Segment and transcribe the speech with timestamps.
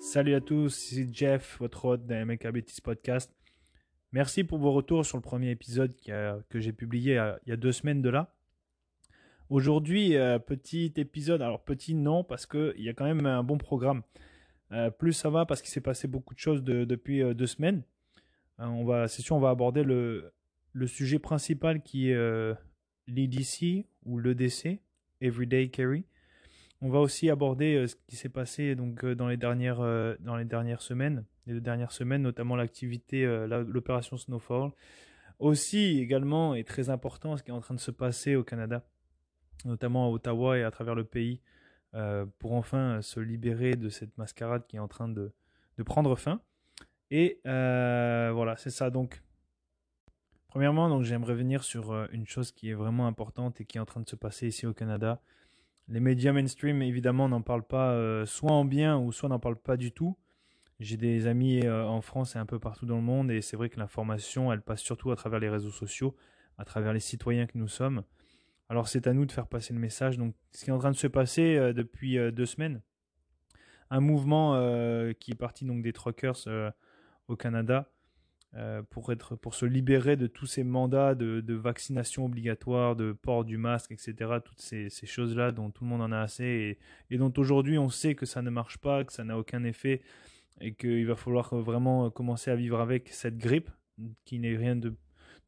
[0.00, 2.44] Salut à tous, c'est Jeff, votre hôte d'un Make
[2.82, 3.32] Podcast.
[4.10, 7.12] Merci pour vos retours sur le premier épisode que j'ai publié
[7.46, 8.34] il y a deux semaines de là.
[9.50, 13.56] Aujourd'hui, euh, petit épisode, alors petit non, parce qu'il y a quand même un bon
[13.56, 14.02] programme.
[14.72, 17.84] Euh, plus ça va parce qu'il s'est passé beaucoup de choses depuis euh, deux semaines.
[18.58, 20.32] on va, c'est sûr, on va aborder le,
[20.72, 22.54] le sujet principal qui est
[23.06, 24.80] l'EDC ou l'EDC,
[25.20, 26.04] Everyday Carry.
[26.84, 29.78] On va aussi aborder ce qui s'est passé donc dans les dernières
[30.20, 34.70] dans les dernières semaines, les deux dernières semaines, notamment l'activité, l'opération Snowfall.
[35.38, 38.84] Aussi également et très important ce qui est en train de se passer au Canada
[39.64, 41.40] notamment à Ottawa et à travers le pays,
[41.94, 45.32] euh, pour enfin se libérer de cette mascarade qui est en train de,
[45.84, 46.40] prendre fin.
[47.10, 48.90] Et euh, voilà, c'est ça.
[48.90, 49.22] Donc,
[50.48, 53.80] premièrement, donc j'aimerais revenir sur euh, une chose qui est vraiment importante et qui est
[53.80, 55.20] en train de se passer ici au Canada.
[55.88, 59.76] Les médias mainstream, évidemment, n'en parlent pas soit en bien ou soit n'en parlent pas
[59.76, 60.16] du tout.
[60.80, 63.68] J'ai des amis en France et un peu partout dans le monde et c'est vrai
[63.68, 66.16] que l'information, elle passe surtout à travers les réseaux sociaux,
[66.56, 68.02] à travers les citoyens que nous sommes.
[68.68, 70.18] Alors c'est à nous de faire passer le message.
[70.18, 72.80] Donc ce qui est en train de se passer euh, depuis euh, deux semaines,
[73.90, 76.48] un mouvement euh, qui est parti donc des truckers
[77.28, 77.90] au Canada
[78.90, 83.56] pour être pour se libérer de tous ces mandats de, vaccination obligatoire, de port du
[83.56, 84.14] masque, etc.
[84.44, 86.78] Toutes ces, choses là dont tout le monde en a assez
[87.10, 90.02] et, dont aujourd'hui on sait que ça ne marche pas, que ça n'a aucun effet
[90.60, 93.70] et qu'il va falloir vraiment commencer à vivre avec cette grippe
[94.24, 94.94] qui n'est rien de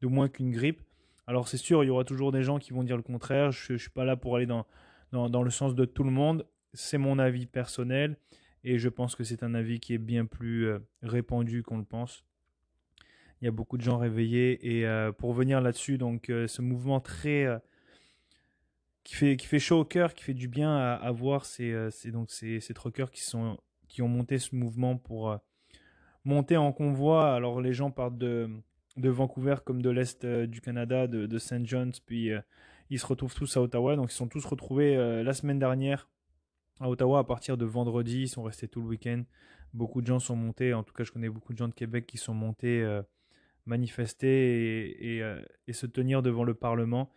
[0.01, 0.81] moins qu'une grippe
[1.27, 3.51] alors c'est sûr, il y aura toujours des gens qui vont dire le contraire.
[3.51, 4.65] Je ne suis pas là pour aller dans,
[5.11, 6.47] dans, le sens de tout le monde.
[6.73, 8.17] C'est mon avis personnel
[8.63, 11.83] et je pense que c'est un avis qui est bien plus euh, répandu qu'on le
[11.83, 12.23] pense.
[13.41, 16.61] Il y a beaucoup de gens réveillés et euh, pour venir là-dessus, donc euh, ce
[16.61, 17.47] mouvement très
[19.03, 22.29] qui fait qui fait chaud au cœur, qui fait du bien à, voir, c'est donc
[22.29, 22.73] ces, ces
[23.11, 25.37] qui sont qui ont monté ce mouvement pour
[26.25, 27.33] monter en convoi.
[27.33, 28.49] Alors les gens partent de
[28.97, 31.65] de Vancouver comme de l'Est euh, du Canada, de, de St.
[31.65, 32.41] John's, puis euh,
[32.89, 33.95] ils se retrouvent tous à Ottawa.
[33.95, 36.09] Donc ils sont tous retrouvés euh, la semaine dernière
[36.79, 38.23] à Ottawa à partir de vendredi.
[38.23, 39.23] Ils sont restés tout le week-end.
[39.73, 42.07] Beaucoup de gens sont montés, en tout cas je connais beaucoup de gens de Québec
[42.07, 42.83] qui sont montés
[43.67, 45.23] manifester et,
[45.67, 47.11] et, se tenir devant le Parlement.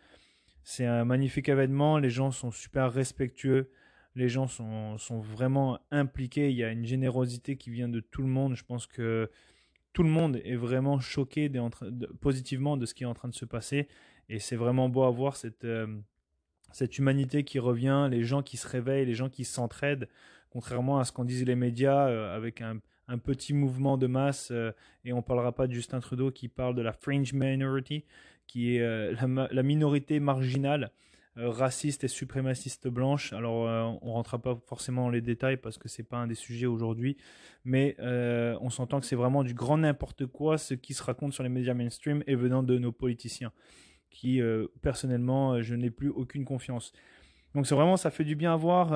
[0.63, 3.71] C'est un magnifique événement, les gens sont super respectueux,
[4.15, 8.29] les gens sont, vraiment impliqués, il y a une générosité qui vient de tout le
[8.29, 8.55] monde.
[8.55, 9.31] Je pense que
[9.93, 11.51] tout le monde est vraiment choqué
[12.21, 13.89] positivement de ce qui est en train de se passer.
[14.29, 15.87] Et c'est vraiment beau à voir cette, euh,
[16.73, 20.09] cette humanité qui revient, les gens qui se réveillent, les gens qui s'entraident,
[20.51, 22.81] contrairement à ce qu'en disent les médias, euh, avec un,
[23.11, 24.51] un, petit mouvement de masse.
[24.51, 24.73] Euh,
[25.05, 28.05] et on parlera pas de Justin Trudeau qui parle de la fringe minority,
[28.47, 30.91] qui est la, la, minorité marginale.
[31.39, 33.33] Euh, raciste et suprémaciste blanche.
[33.33, 36.35] Alors, euh, on rentrera pas forcément dans les détails parce que c'est pas un des
[36.35, 37.17] sujets aujourd'hui,
[37.65, 41.33] mais euh, on s'entend que c'est vraiment du grand n'importe quoi ce qui se raconte
[41.33, 43.53] sur les médias mainstream et venant de nos politiciens,
[44.11, 44.41] qui
[44.83, 46.93] personnellement, je n'ai plus aucune confiance.
[47.55, 48.93] Donc c'est vraiment, ça fait du bien à voir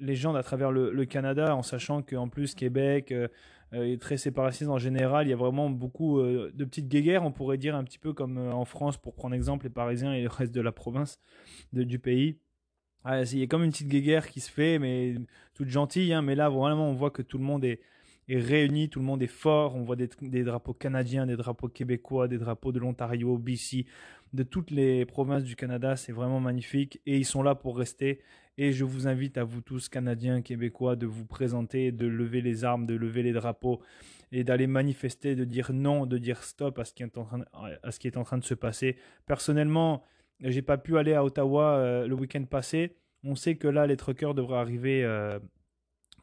[0.00, 3.28] les gens à travers le, Canada, en sachant qu'en plus Québec, euh,
[3.72, 5.26] est très séparatiste en général.
[5.26, 8.12] Il y a vraiment beaucoup euh, de petites guéguerres, on pourrait dire un petit peu
[8.12, 11.20] comme euh, en France, pour prendre exemple, les Parisiens et le reste de la province
[11.72, 12.38] du pays.
[13.06, 15.14] Il y a comme une petite guéguerre qui se fait, mais
[15.54, 16.12] toute gentille.
[16.12, 17.80] Hein, mais là, vraiment, on voit que tout le monde est,
[18.28, 19.74] est réuni, tout le monde est fort.
[19.74, 23.86] On voit des, drapeaux canadiens, des drapeaux québécois, des drapeaux de l'Ontario, BC,
[24.34, 25.96] de toutes les provinces du Canada.
[25.96, 28.20] C'est vraiment magnifique et ils sont là pour rester.
[28.58, 32.64] Et je vous invite à vous tous, Canadiens, Québécois, de vous présenter, de lever les
[32.64, 33.80] armes, de lever les drapeaux
[34.32, 37.44] et d'aller manifester, de dire non, de dire stop à ce qui est en train,
[37.82, 38.96] à ce qui est en train de se passer.
[39.26, 40.04] Personnellement,
[40.40, 42.96] j'ai pas pu aller à Ottawa euh, le week-end passé.
[43.24, 45.38] On sait que là, les truckers devraient arriver euh,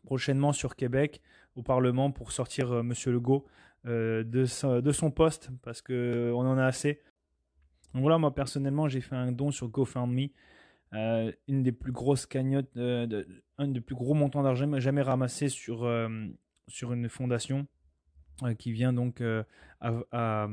[0.06, 1.22] prochainement sur Québec
[1.56, 2.74] au Parlement pour sortir M.
[2.74, 3.46] Euh, Monsieur Legault
[3.86, 7.02] de, de, son poste parce que on en a assez.
[7.94, 10.30] Donc voilà, moi personnellement, j'ai fait un don sur GoFundMe
[10.96, 13.24] euh, une des plus grosses cagnottes, euh,
[13.58, 16.08] un des plus gros montants d'argent jamais ramassé sur, euh,
[16.68, 17.68] sur une fondation
[18.60, 19.24] qui vient donc
[19.80, 20.48] à,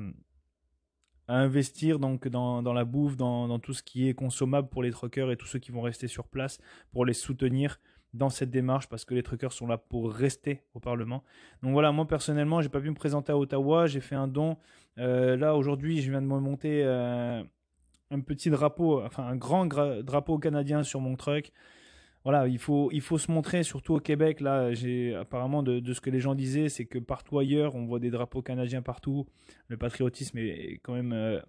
[1.26, 4.90] investir donc dans, dans la bouffe, dans, dans, tout ce qui est consommable pour les
[4.90, 6.58] truckers et tous ceux qui vont rester sur place
[6.92, 7.80] pour les soutenir
[8.14, 11.22] dans cette démarche parce que les truckers sont là pour rester au Parlement.
[11.62, 14.56] Donc voilà, moi personnellement, j'ai pas pu me présenter à Ottawa, j'ai fait un don.
[14.96, 20.82] là aujourd'hui, je viens de me monter un petit drapeau, enfin un grand drapeau canadien
[20.82, 21.52] sur mon truck.
[22.24, 24.40] Voilà, il faut, il faut se montrer, surtout au Québec.
[24.40, 27.98] Là, j'ai apparemment de, ce que les gens disaient, c'est que partout ailleurs, on voit
[27.98, 29.26] des drapeaux canadiens partout.
[29.66, 31.40] Le patriotisme est, quand même, euh,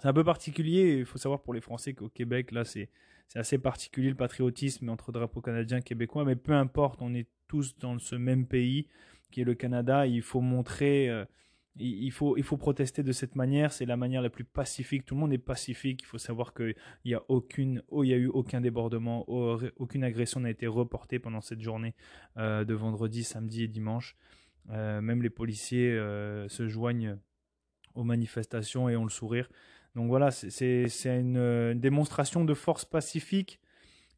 [0.00, 0.98] c'est un peu particulier.
[0.98, 2.90] Il faut savoir pour les Français qu'au Québec, là, c'est,
[3.28, 7.28] c'est assez particulier le patriotisme entre drapeau canadien et québécois, mais peu importe, on est
[7.48, 8.88] tous dans ce même pays
[9.30, 10.06] qui est le Canada.
[10.06, 11.24] Il faut montrer, euh,
[11.76, 13.72] il, faut, il faut protester de cette manière.
[13.72, 15.04] C'est la manière la plus pacifique.
[15.04, 16.02] Tout le monde est pacifique.
[16.02, 16.74] Il faut savoir qu'il
[17.04, 21.94] n'y a oh, a eu aucun débordement, aucune agression n'a été reportée pendant cette journée
[22.36, 24.16] euh, de vendredi, samedi et dimanche.
[24.70, 25.92] Euh, même les policiers
[26.48, 27.18] se joignent
[27.94, 29.48] aux manifestations et ont le sourire.
[29.94, 33.60] Donc voilà, c'est une, démonstration de force pacifique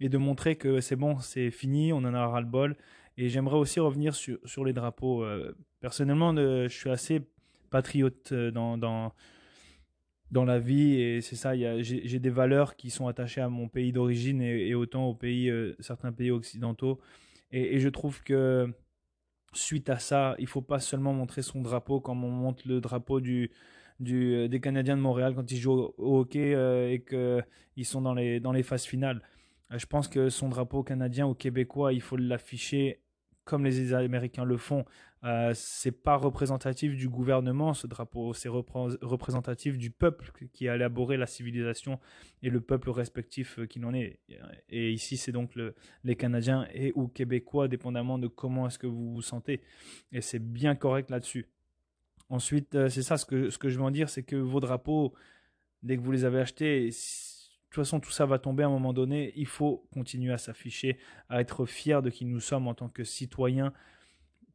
[0.00, 2.76] et de montrer que c'est bon, c'est fini, on en a ras le bol.
[3.18, 5.22] Et j'aimerais aussi revenir sur, les drapeaux.
[5.22, 7.22] Euh, personnellement, je suis assez
[7.70, 13.48] patriote euh, dans, la vie et c'est ça, j'ai des valeurs qui sont attachées à
[13.48, 17.00] mon pays d'origine et, autant aux pays, euh, certains pays occidentaux.
[17.50, 18.72] Et, je trouve que
[19.52, 23.20] suite à ça, il faut pas seulement montrer son drapeau comme on montre le drapeau
[23.20, 23.50] du,
[24.00, 26.52] du, des Canadiens de Montréal quand ils jouent au, hockey
[26.92, 29.22] et qu'ils sont dans les, dans les phases finales.
[29.70, 33.00] Je pense que son drapeau canadien ou québécois, il faut l'afficher
[33.46, 34.84] comme les Américains le font.
[35.24, 41.16] Euh, c'est pas représentatif du gouvernement, ce drapeau, c'est représentatif du peuple qui a élaboré
[41.16, 41.98] la civilisation
[42.42, 44.20] et le peuple respectif euh, qu'il en est.
[44.68, 48.86] Et ici, c'est donc le, les Canadiens et ou Québécois, dépendamment de comment est-ce que
[48.86, 49.62] vous vous sentez.
[50.12, 51.46] Et c'est bien correct là-dessus.
[52.28, 54.60] Ensuite, euh, c'est ça ce que, ce que je veux en dire, c'est que vos
[54.60, 55.14] drapeaux,
[55.82, 56.90] dès que vous les avez achetés,
[57.76, 59.34] toute façon, tout ça va tomber à un moment donné.
[59.36, 60.96] Il faut continuer à s'afficher,
[61.28, 63.72] à être fier de qui nous sommes en tant que citoyens.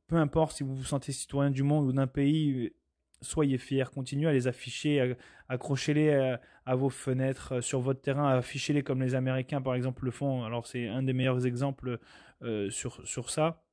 [0.08, 2.74] Peu importe si vous vous sentez citoyen du monde ou d'un pays,
[3.22, 3.86] soyez fiers.
[3.94, 5.16] Continuez à les afficher,
[5.50, 10.12] accrochez-les à, vos fenêtres, euh, sur votre terrain, affichez-les comme les Américains, par exemple, le
[10.12, 10.44] font.
[10.44, 12.00] Alors, c'est un des meilleurs exemples
[12.42, 13.64] euh, sur, sur ça.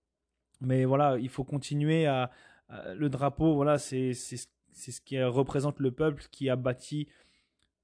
[0.61, 2.31] Mais voilà, il faut continuer à.
[2.71, 7.09] Le drapeau, voilà, c'est ce qui représente le peuple qui a bâti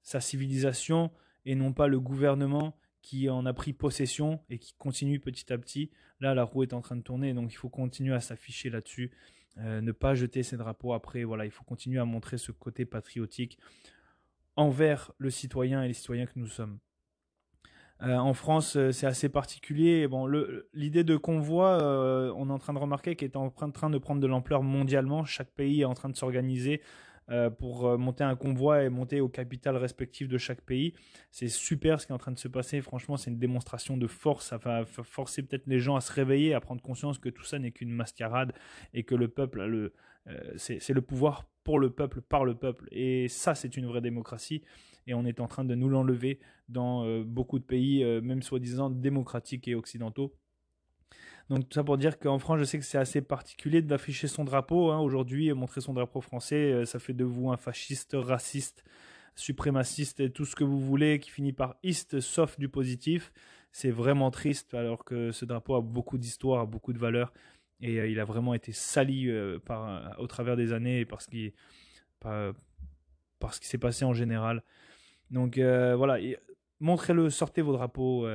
[0.01, 1.11] sa civilisation
[1.45, 5.57] et non pas le gouvernement qui en a pris possession et qui continue petit à
[5.57, 5.91] petit.
[6.19, 9.11] Là, la roue est en train de tourner, donc il faut continuer à s'afficher là-dessus,
[9.57, 11.23] euh, ne pas jeter ses drapeaux après.
[11.23, 13.59] Voilà, il faut continuer à montrer ce côté patriotique
[14.55, 16.79] envers le citoyen et les citoyens que nous sommes.
[18.01, 20.07] Euh, en France, euh, c'est assez particulier.
[20.07, 20.27] Bon,
[20.73, 21.77] l'idée de convoi,
[22.35, 25.25] on est en train de remarquer qu'elle est en train de prendre de l'ampleur mondialement.
[25.25, 26.81] Chaque pays est en train de s'organiser
[27.31, 30.93] euh, pour euh, monter un convoi et monter au capital respectif de chaque pays.
[31.31, 32.81] C'est super ce qui est en train de se passer.
[32.81, 34.49] Franchement, c'est une démonstration de force.
[34.49, 37.57] Ça va forcer peut-être les gens à se réveiller, à prendre conscience que tout ça
[37.57, 38.53] n'est qu'une mascarade
[38.93, 39.93] et que le peuple, le,
[40.27, 42.87] euh, c'est le pouvoir pour le peuple, par le peuple.
[42.91, 44.61] Et ça, c'est une vraie démocratie.
[45.07, 49.67] Et on est en train de nous l'enlever dans beaucoup de pays, même soi-disant démocratiques
[49.67, 50.33] et occidentaux.
[51.49, 54.43] Donc tout ça pour dire qu'en France, je sais que c'est assez particulier d'afficher son
[54.43, 54.91] drapeau.
[54.91, 54.99] Hein.
[54.99, 58.83] Aujourd'hui, montrer son drapeau français, euh, ça fait de vous un fasciste, raciste,
[59.35, 63.31] suprémaciste tout ce que vous voulez qui finit par ist, sauf du positif.
[63.71, 67.31] C'est vraiment triste alors que ce drapeau a beaucoup d'histoire, a beaucoup de valeur
[67.79, 71.27] et euh, il a vraiment été sali euh, par, au travers des années et parce
[71.27, 71.53] qu'il
[72.21, 74.63] par ce qui s'est passé en général.
[75.31, 76.17] Donc voilà,
[76.79, 78.27] montrez-le, sortez vos drapeaux.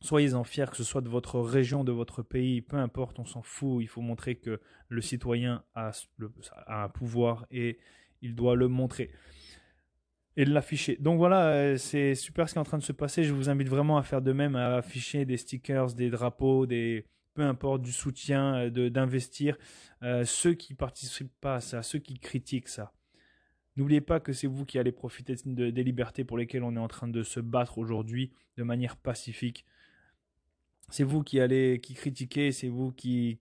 [0.00, 3.42] Soyez-en fiers, que ce soit de votre région, de votre pays, peu importe, on s'en
[3.42, 3.82] fout.
[3.82, 5.92] Il faut montrer que le citoyen a,
[6.66, 7.78] un pouvoir et
[8.20, 9.10] il doit le montrer
[10.36, 10.96] et l'afficher.
[10.96, 13.24] Donc voilà, euh, c'est super ce qui est en train de se passer.
[13.24, 17.06] Je vous invite vraiment à faire de même, à afficher des stickers, des drapeaux, des
[17.34, 19.56] peu importe du soutien, euh, d'investir.
[20.02, 22.92] Euh, ceux qui participent pas à ça, ceux qui critiquent ça.
[23.76, 26.88] N'oubliez pas que c'est vous qui allez profiter des libertés pour lesquelles on est en
[26.88, 29.64] train de se battre aujourd'hui de manière pacifique
[30.90, 33.38] c'est vous qui allez qui critiquez, c'est vous qui,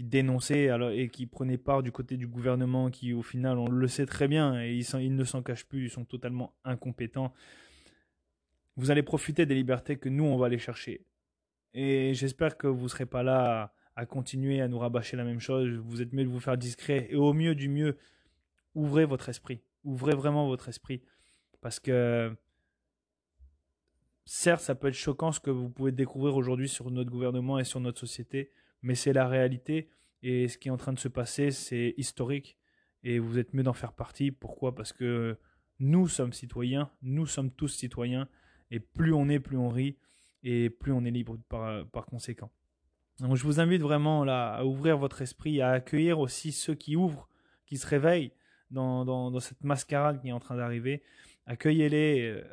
[0.00, 4.06] dénoncez et qui prenez part du côté du gouvernement qui au final on le sait
[4.06, 7.32] très bien et ils, ils ne s'en cachent plus, ils sont totalement incompétents.
[8.76, 11.04] Vous allez profiter des libertés que nous on va aller chercher.
[11.74, 15.24] Et j'espère que vous ne serez pas là à, à, continuer à nous rabâcher la
[15.24, 15.68] même chose.
[15.70, 17.96] Vous êtes mieux de vous faire discret et au mieux du mieux,
[18.74, 19.62] ouvrez votre esprit.
[19.84, 21.02] Ouvrez vraiment votre esprit.
[21.60, 22.36] Parce que
[24.24, 27.64] certes, ça peut être choquant ce que vous pouvez découvrir aujourd'hui sur notre gouvernement et
[27.64, 28.52] sur notre société,
[28.82, 29.90] mais c'est la réalité.
[30.22, 32.56] Et ce qui est en train de se passer, c'est historique.
[33.02, 34.30] Et vous êtes mieux d'en faire partie.
[34.30, 34.74] Pourquoi?
[34.74, 35.38] Parce que
[35.78, 38.28] nous sommes citoyens, nous sommes tous citoyens.
[38.70, 39.98] Et plus on est, plus on rit.
[40.42, 42.50] Et plus on est libre par, conséquent.
[43.20, 46.96] Donc je vous invite vraiment là, à ouvrir votre esprit, à accueillir aussi ceux qui
[46.96, 47.28] ouvrent,
[47.66, 48.32] qui se réveillent
[48.70, 51.02] dans, dans, cette mascarade qui est en train d'arriver.
[51.46, 52.44] Accueillez-les, euh,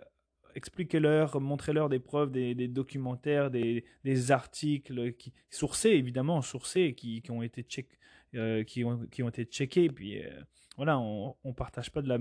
[0.55, 3.83] expliquez-leur, montrez-leur des preuves, des, documentaires, des,
[4.31, 7.87] articles qui, sourcés, évidemment, sourcés, qui, qui ont été check,
[8.35, 9.89] euh, qui, ont, qui ont été checkés.
[9.89, 10.29] Puis euh,
[10.77, 12.17] voilà, on ne partage pas de la,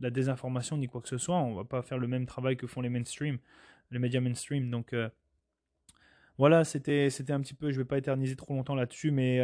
[0.00, 1.36] la, désinformation ni quoi que ce soit.
[1.36, 3.38] On va pas faire le même travail que font les mainstream.
[3.90, 4.70] les médias mainstream.
[4.70, 4.94] Donc
[6.38, 9.40] voilà, c'était un petit peu, je ne vais pas éterniser trop longtemps là-dessus, mais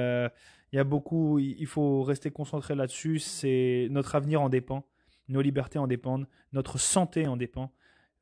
[0.73, 3.19] il y a beaucoup, il faut rester concentré là-dessus.
[3.19, 4.87] C'est notre avenir en dépend,
[5.29, 7.73] nos libertés en dépendent, notre santé en dépend.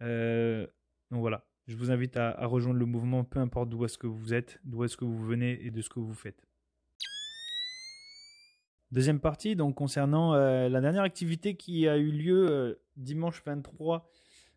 [0.01, 4.07] donc voilà, je vous invite à, à rejoindre le mouvement, peu importe d'où est-ce que
[4.07, 6.47] vous êtes, d'où est-ce que vous venez et de ce que vous faites.
[8.93, 14.09] Deuxième partie, donc concernant euh, la dernière activité qui a eu lieu euh, dimanche 23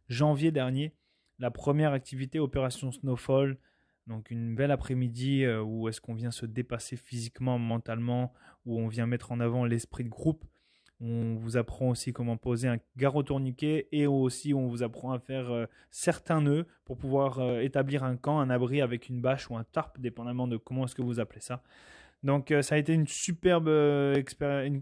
[0.07, 0.93] janvier dernier.
[1.39, 3.57] La première activité, opération Snowfall.
[4.09, 8.33] Donc une belle après-midi euh, où est-ce qu'on vient se dépasser physiquement, mentalement,
[8.65, 10.43] où on vient mettre en avant l'esprit de groupe.
[10.99, 15.19] On vous apprend aussi comment poser un garrot tourniquet et aussi on vous apprend à
[15.19, 19.63] faire certains nœuds pour pouvoir établir un camp, un abri avec une bâche ou un
[19.63, 21.63] tarp, dépendamment de comment est-ce que vous appelez ça.
[22.23, 24.21] Donc euh, ça a été une superbe euh,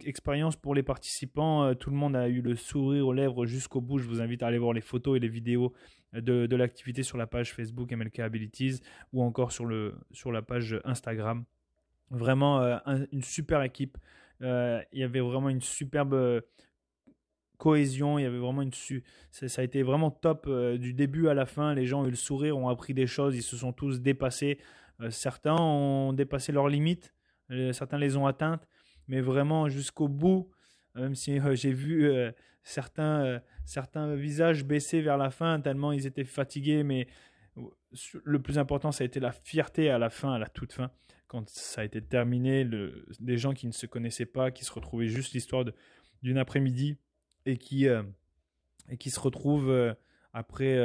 [0.05, 1.65] expérience pour les participants.
[1.65, 3.99] Euh, tout le monde a eu le sourire aux lèvres jusqu'au bout.
[3.99, 5.73] Je vous invite à aller voir les photos et les vidéos
[6.13, 8.81] de, l'activité sur la page Facebook MLK Abilities
[9.13, 11.43] ou encore sur, le, sur la page Instagram.
[12.09, 12.59] Vraiment
[13.11, 13.97] une super équipe.
[14.39, 16.41] il y avait vraiment une superbe
[17.57, 18.17] cohésion.
[18.17, 21.45] Il y avait vraiment une ça, ça a été vraiment top du début à la
[21.45, 21.75] fin.
[21.75, 24.57] Les gens ont eu le sourire, ont appris des choses, ils se sont tous dépassés.
[25.09, 27.13] certains ont dépassé leurs limites
[27.71, 28.67] certains les ont atteintes,
[29.07, 30.49] mais vraiment jusqu'au bout,
[30.95, 32.31] euh, même si euh, j'ai vu euh,
[32.63, 37.07] certains, certains visages baisser vers la fin, tellement ils étaient fatigués, mais
[38.23, 40.91] le plus important, ça a été la fierté à la fin, à la toute fin,
[41.27, 44.71] quand ça a été terminé, le, des gens qui ne se connaissaient pas, qui se
[44.71, 45.65] retrouvaient juste l'histoire
[46.21, 46.97] d'une après-midi
[47.45, 49.95] et qui, et qui se retrouvent
[50.37, 50.77] après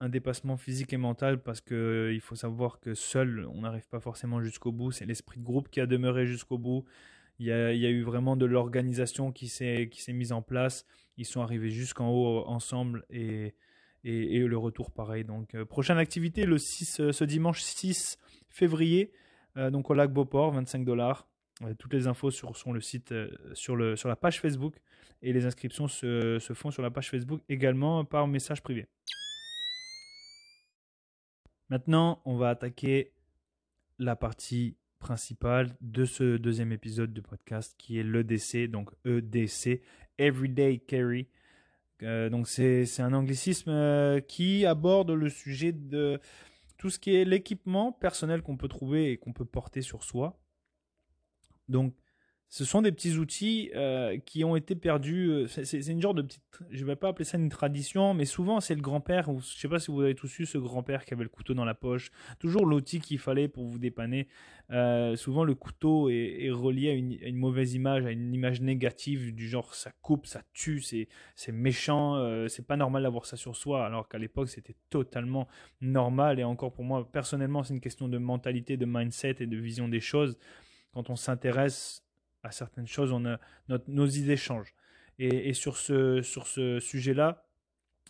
[0.00, 4.00] un dépassement physique et mental parce que il faut savoir que seul on n'arrive pas
[4.00, 4.92] forcément jusqu'au bout.
[4.92, 6.84] C'est l'esprit de groupe qui a demeuré jusqu'au bout.
[7.38, 10.84] Il y, a, il y a, eu vraiment de l'organisation qui s'est mise en place.
[11.16, 13.54] Ils sont arrivés jusqu'en haut ensemble et,
[14.04, 15.24] et, le retour pareil.
[15.24, 18.18] Donc euh, prochaine activité le 6 euh, ce dimanche 6
[18.48, 19.12] février
[19.56, 21.26] euh, donc au lac Beauport 25 dollars.
[21.78, 23.14] toutes les infos sur, sur le site
[23.54, 24.74] sur le sur la page Facebook
[25.22, 28.86] et les inscriptions se, font sur la page Facebook également par message privé.
[31.70, 33.12] Maintenant, on va attaquer
[33.98, 39.80] la partie principale de ce deuxième épisode du podcast qui est l'EDC, donc EDC,
[40.18, 41.28] Everyday Carry.
[42.02, 46.20] Euh, donc c'est un anglicisme euh, qui aborde le sujet de
[46.78, 50.40] tout ce qui est l'équipement personnel qu'on peut trouver et qu'on peut porter sur soi.
[51.68, 51.94] Donc
[52.52, 55.30] ce sont des petits outils euh, qui ont été perdus.
[55.30, 58.60] Euh, c'est une genre de petite, je vais pas appeler ça une tradition, mais souvent
[58.60, 59.30] c'est le grand-père.
[59.40, 61.64] Je sais pas si vous avez tous eu ce grand-père qui avait le couteau dans
[61.64, 62.10] la poche.
[62.38, 64.28] Toujours l'outil qu'il fallait pour vous dépanner.
[64.70, 69.48] Euh, souvent le couteau est, relié à une, mauvaise image, à une image négative du
[69.48, 73.86] genre ça coupe, ça tue, c'est méchant, c'est pas normal d'avoir ça sur soi.
[73.86, 75.48] Alors qu'à l'époque c'était totalement
[75.80, 76.38] normal.
[76.38, 79.88] Et encore pour moi personnellement c'est une question de mentalité, de mindset et de vision
[79.88, 80.36] des choses.
[80.92, 82.01] Quand on s'intéresse
[82.42, 83.38] à certaines choses, on a,
[83.88, 84.74] nos idées changent.
[85.18, 87.44] Et, sur ce, sur ce sujet-là,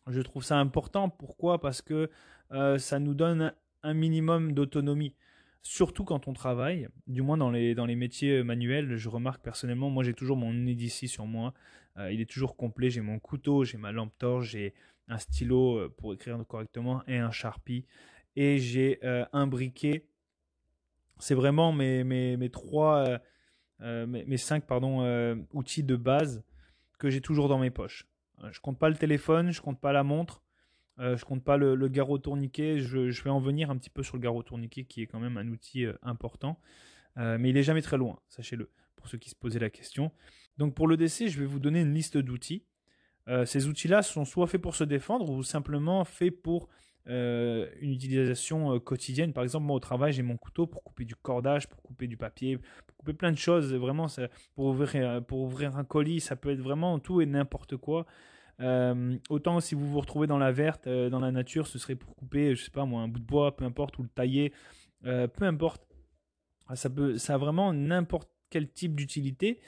[0.06, 1.10] je trouve ça important.
[1.10, 1.60] Pourquoi?
[1.60, 2.10] Parce que
[2.52, 5.14] euh, ça nous donne un minimum d'autonomie.
[5.62, 9.90] Surtout quand on travaille, du moins dans les, dans les métiers manuels, je remarque personnellement,
[9.90, 11.54] moi j'ai toujours mon ici sur moi,
[11.98, 14.74] euh, il est toujours complet, j'ai mon couteau, j'ai ma lampe torche, j'ai
[15.08, 17.86] un stylo euh, pour écrire correctement et un charpie,
[18.34, 20.06] et j'ai un briquet.
[21.18, 23.20] C'est vraiment mes, mes, mes trois,
[23.82, 26.42] euh, mes, cinq pardon, euh, outils de base
[26.98, 28.06] que j'ai toujours dans mes poches.
[28.42, 30.42] Euh, je compte pas le téléphone, je compte pas la montre,
[30.98, 32.78] je compte pas le, garrot tourniquet.
[32.78, 35.36] Je, vais en venir un petit peu sur le garrot tourniquet qui est quand même
[35.36, 36.60] un outil important,
[37.16, 40.12] mais il est jamais très loin, sachez-le, pour ceux qui se posaient la question.
[40.58, 42.66] Donc pour le DC, je vais vous donner une liste d'outils.
[43.46, 46.68] ces outils-là sont soit faits pour se défendre ou simplement faits pour
[47.09, 49.32] euh, une utilisation euh, quotidienne.
[49.32, 52.16] Par exemple, moi au travail, j'ai mon couteau pour couper du cordage, pour couper du
[52.16, 53.75] papier, pour couper plein de choses.
[53.75, 54.06] Vraiment,
[54.54, 58.06] pour, ouvrir, euh, pour ouvrir un colis, ça peut être vraiment tout et n'importe quoi.
[59.30, 62.54] autant si vous vous retrouvez dans la verte, dans la nature, ce serait pour couper,
[62.54, 64.52] je sais pas moi, un bout de bois, peu importe, ou le tailler,
[65.02, 65.82] peu importe.
[66.75, 69.61] Ça, peut, ça a vraiment n'importe quel type d'utilité.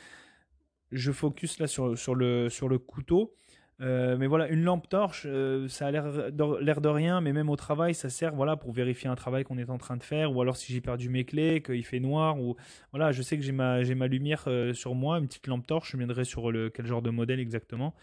[0.93, 3.35] Je focus là sur, sur, le, sur le couteau.
[3.81, 7.57] Euh, mais voilà, une lampe torche, euh, ça a l'air de rien, mais même au
[7.57, 10.41] travail, ça sert voilà pour vérifier un travail qu'on est en train de faire, ou
[10.41, 12.57] alors si j'ai perdu mes clés, qu'il fait noir, ou
[12.93, 15.67] voilà, je sais que j'ai ma j'ai ma lumière euh, sur moi, une petite lampe
[15.67, 15.93] torche.
[15.93, 17.95] Je viendrai sur le quel genre de modèle exactement.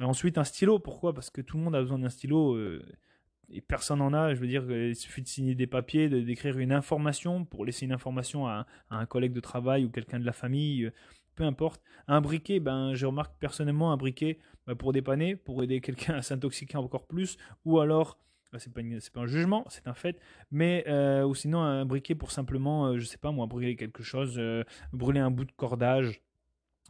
[0.00, 0.78] ensuite, un stylo.
[0.78, 1.12] Pourquoi?
[1.14, 2.58] Parce que tout le monde a besoin d'un stylo.
[3.50, 6.58] et personne n'en a, je veux dire, il suffit de signer des papiers, de d'écrire
[6.58, 10.26] une information pour laisser une information à, à un collègue de travail ou quelqu'un de
[10.26, 10.90] la famille
[11.34, 11.82] peu importe.
[12.08, 16.22] Un briquet, ben, je remarque personnellement un briquet ben, pour dépanner, pour aider quelqu'un à
[16.22, 18.18] s'intoxiquer encore plus, ou alors
[18.58, 18.82] c'est pas,
[19.14, 20.18] pas un jugement, c'est un fait.
[20.50, 24.02] Mais euh, ou sinon un briquet pour simplement, euh, je sais pas moi, brûler quelque
[24.02, 26.22] chose, euh, brûler un bout de cordage.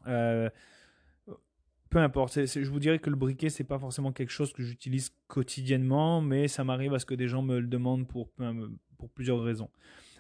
[0.05, 2.35] peu importe.
[2.47, 6.49] je vous dirais que le briquet c'est pas forcément quelque chose que j'utilise quotidiennement, mais
[6.49, 8.31] ça m'arrive à ce que des gens me le demandent pour
[9.14, 9.71] plusieurs raisons.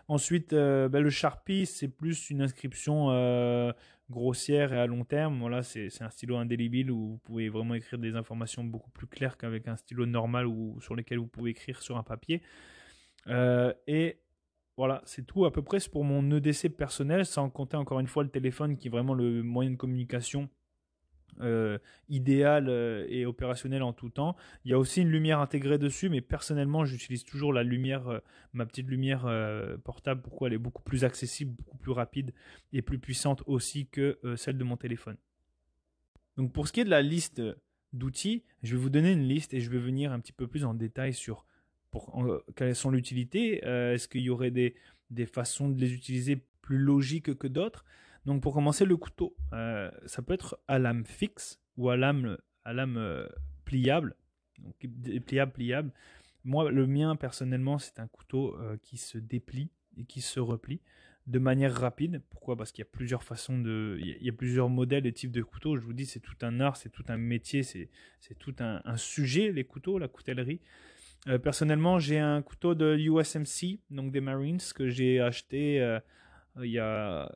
[0.08, 3.08] Ensuite, ben, le Sharpie, c'est plus une inscription
[4.12, 5.40] grossière et à long terme.
[5.40, 9.36] Voilà, c'est un stylo indélébile où vous pouvez vraiment écrire des informations beaucoup plus claires
[9.36, 12.42] qu'avec un stylo normal ou sur lequel vous pouvez écrire sur un papier.
[13.26, 14.20] Euh, et
[14.76, 18.22] voilà, c'est tout à peu près pour mon EDC personnel, sans compter encore une fois
[18.22, 20.48] le téléphone qui est vraiment le moyen de communication
[21.40, 24.36] euh, idéal euh, et opérationnel en tout temps.
[24.64, 28.18] Il y a aussi une lumière intégrée dessus, mais personnellement, j'utilise toujours la lumière, euh,
[28.52, 29.26] ma petite lumière
[29.84, 30.22] portable.
[30.22, 32.32] Pourquoi elle est beaucoup plus accessible, beaucoup plus rapide
[32.72, 35.16] et plus puissante aussi que celle de mon téléphone.
[36.36, 37.42] Donc pour ce qui est de la liste
[37.92, 40.64] d'outils, je vais vous donner une liste et je vais venir un petit peu plus
[40.64, 41.46] en détail sur
[41.90, 43.64] pour, quelles sont l'utilité.
[43.64, 44.74] Est-ce qu'il y aurait des,
[45.10, 47.84] des façons de les utiliser plus logiques que d'autres?
[48.24, 52.38] Donc pour commencer, le couteau, euh, ça peut être à lame fixe ou à lame,
[52.64, 53.26] à lame euh,
[53.64, 54.14] pliable.
[54.58, 54.74] Donc,
[55.26, 55.92] pliable, pliable.
[56.44, 60.80] Moi, le mien, personnellement, c'est un couteau euh, qui se déplie et qui se replie
[61.26, 62.20] de manière rapide.
[62.30, 62.56] Pourquoi?
[62.56, 63.98] Parce qu'il y a plusieurs façons de...
[64.00, 65.76] Il y a plusieurs modèles et types de couteaux.
[65.76, 67.88] Je vous dis, c'est tout un art, c'est tout un métier, c'est
[68.38, 70.60] tout un, un, sujet, les couteaux, la coutellerie.
[71.44, 75.98] personnellement, j'ai un couteau de USMC, donc des Marines, que j'ai acheté
[76.60, 77.30] il y a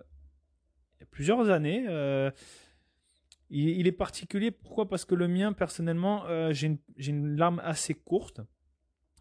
[1.11, 1.87] plusieurs années.
[1.89, 2.31] Euh,
[3.51, 4.89] il, est particulier, pourquoi?
[4.89, 6.77] Parce que le mien, personnellement, euh, j'ai
[7.07, 8.41] une, lame assez courte.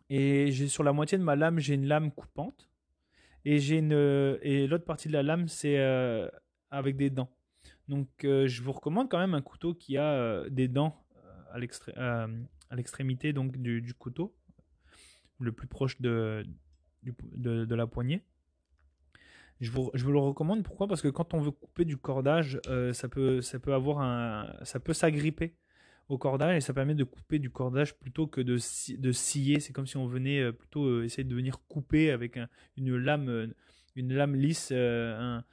[0.10, 2.70] Et sur la moitié de ma lame, j'ai une lame coupante.
[3.44, 6.28] Et, j'ai une, et l'autre partie de la lame, c'est euh,
[6.72, 7.30] avec des dents.
[7.88, 11.06] Donc je vous recommande quand même un couteau qui a des dents
[11.52, 14.36] à l'extrémité donc du, couteau,
[15.40, 16.44] le plus proche de
[17.04, 18.24] la poignée.
[19.62, 20.64] Je vous, le recommande.
[20.64, 20.88] Pourquoi?
[20.88, 24.94] Parce que quand on veut couper du cordage, euh, ça peut, avoir un, ça peut
[24.94, 25.56] s'agripper
[26.10, 28.58] au cordage et ça permet de couper du cordage plutôt que de,
[28.98, 29.60] de scier.
[29.62, 32.38] C'est comme si on venait euh, plutôt euh, essayer de venir couper avec
[32.76, 33.54] une lame,
[33.96, 34.72] une lame lisse.
[34.72, 35.44] un,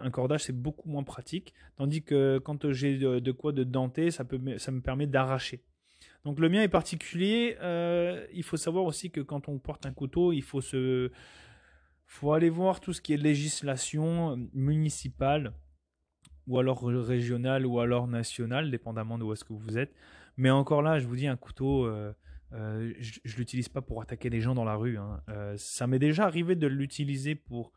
[0.00, 4.10] un cordage c'est beaucoup moins pratique, tandis que quand j'ai de, de, quoi de denter,
[4.10, 5.62] ça, peut, ça me permet d'arracher.
[6.24, 7.58] Donc le mien est particulier.
[8.32, 11.10] il faut savoir aussi que quand on porte un couteau, il faut se
[12.06, 15.52] faut aller voir tout ce qui est législation euh, municipale
[16.46, 19.94] ou alors régionale ou alors nationale, dépendamment de où est-ce que vous êtes.
[20.36, 22.12] Mais encore là, je vous dis, un couteau, euh,
[22.52, 24.98] euh, je, ne l'utilise pas pour attaquer les gens dans la rue.
[24.98, 25.22] Hein.
[25.56, 27.72] ça m'est déjà arrivé de l'utiliser pour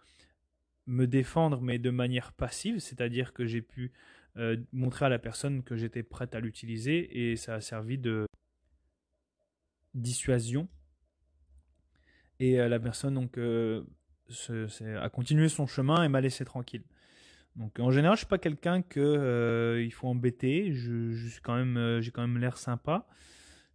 [0.86, 3.94] me défendre, mais de manière passive, c'est-à-dire que j'ai pu
[4.72, 8.28] montrer à la personne que j'étais prête à l'utiliser et ça a servi de
[9.94, 10.68] dissuasion.
[12.40, 13.38] Et la personne donc
[14.50, 16.84] a continué son chemin et m'a laissé tranquille.
[17.58, 20.74] Donc en général, je suis pas quelqu'un que euh, il faut embêter.
[20.74, 23.08] Je, suis quand même, euh, j'ai quand même l'air sympa.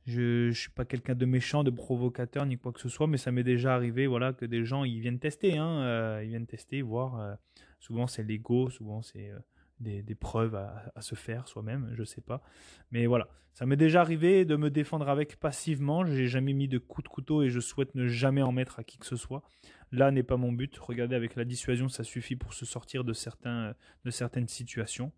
[0.06, 3.18] Je, je suis pas quelqu'un de méchant, de provocateur ni quoi que ce soit, mais
[3.18, 6.46] ça m'est déjà arrivé, voilà, que des gens ils viennent tester, hein, euh, ils viennent
[6.46, 7.36] tester, voir.
[7.78, 9.30] souvent c'est l'ego, souvent c'est
[9.78, 12.42] des, preuves à, se faire soi-même, je sais pas.
[12.90, 16.04] Mais voilà, ça m'est déjà arrivé de me défendre avec passivement.
[16.04, 18.84] J'ai jamais mis de coup de couteau et je souhaite ne jamais en mettre à
[18.84, 19.42] qui que ce soit.
[19.92, 20.76] Là n'est pas mon but.
[20.78, 25.12] Regardez, avec la dissuasion, ça suffit pour se sortir de, certaines situations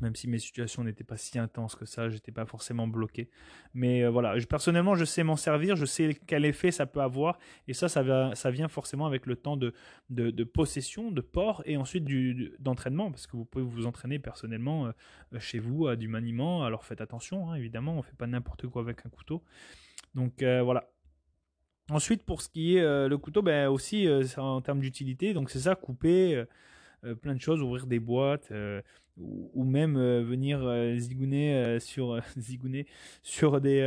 [0.00, 3.30] même si mes situations n'étaient pas si intenses que ça, j'étais pas forcément bloqué.
[3.74, 7.38] Mais euh, voilà, personnellement, je sais m'en servir, je sais quel effet ça peut avoir,
[7.68, 12.04] et ça, ça, vient forcément avec le temps de, possession, de port, et ensuite
[12.60, 14.92] d'entraînement, parce que vous pouvez vous entraîner personnellement euh,
[15.38, 18.82] chez vous à du maniement, alors faites attention, hein, évidemment, on fait pas n'importe quoi
[18.82, 19.42] avec un couteau.
[20.14, 20.90] Donc euh, voilà.
[21.90, 25.74] Ensuite, pour ce qui est le couteau, ben aussi en termes d'utilité, donc c'est ça,
[25.74, 26.44] couper
[27.20, 28.50] plein de choses, ouvrir des boîtes
[29.16, 32.86] ou, même euh, venir euh, zigouner euh, sur zigouner
[33.22, 33.80] sur des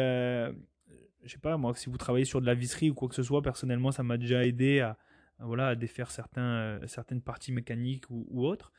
[1.23, 3.23] je sais pas moi si vous travaillez sur de la visserie ou quoi que ce
[3.23, 4.97] soit personnellement ça m'a déjà aidé à,
[5.39, 8.71] voilà à défaire certaines parties mécaniques ou, ou autres.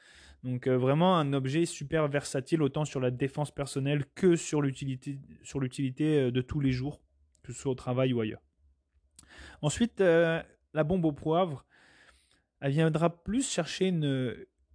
[0.44, 5.61] Donc vraiment un objet super versatile autant sur la défense personnelle que sur l'utilité sur
[5.61, 7.00] l'utilité de tous les jours
[7.42, 8.47] que ce soit au travail ou ailleurs
[9.62, 11.64] ensuite la bombe au poivre
[12.61, 14.35] elle viendra plus chercher une,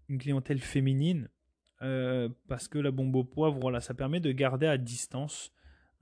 [0.09, 1.29] une clientèle féminine
[1.81, 5.51] euh, parce que la bombe au poivre, voilà, ça permet de garder à distance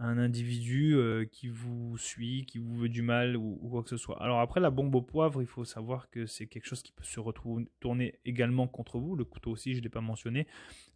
[0.03, 3.97] un individu euh, qui vous suit, qui vous veut du mal ou, quoi que ce
[3.97, 4.21] soit.
[4.21, 7.03] Alors après, la bombe au poivre, il faut savoir que c'est quelque chose qui peut
[7.03, 9.15] se retourner également contre vous.
[9.15, 10.47] Le couteau aussi, je ne l'ai pas mentionné.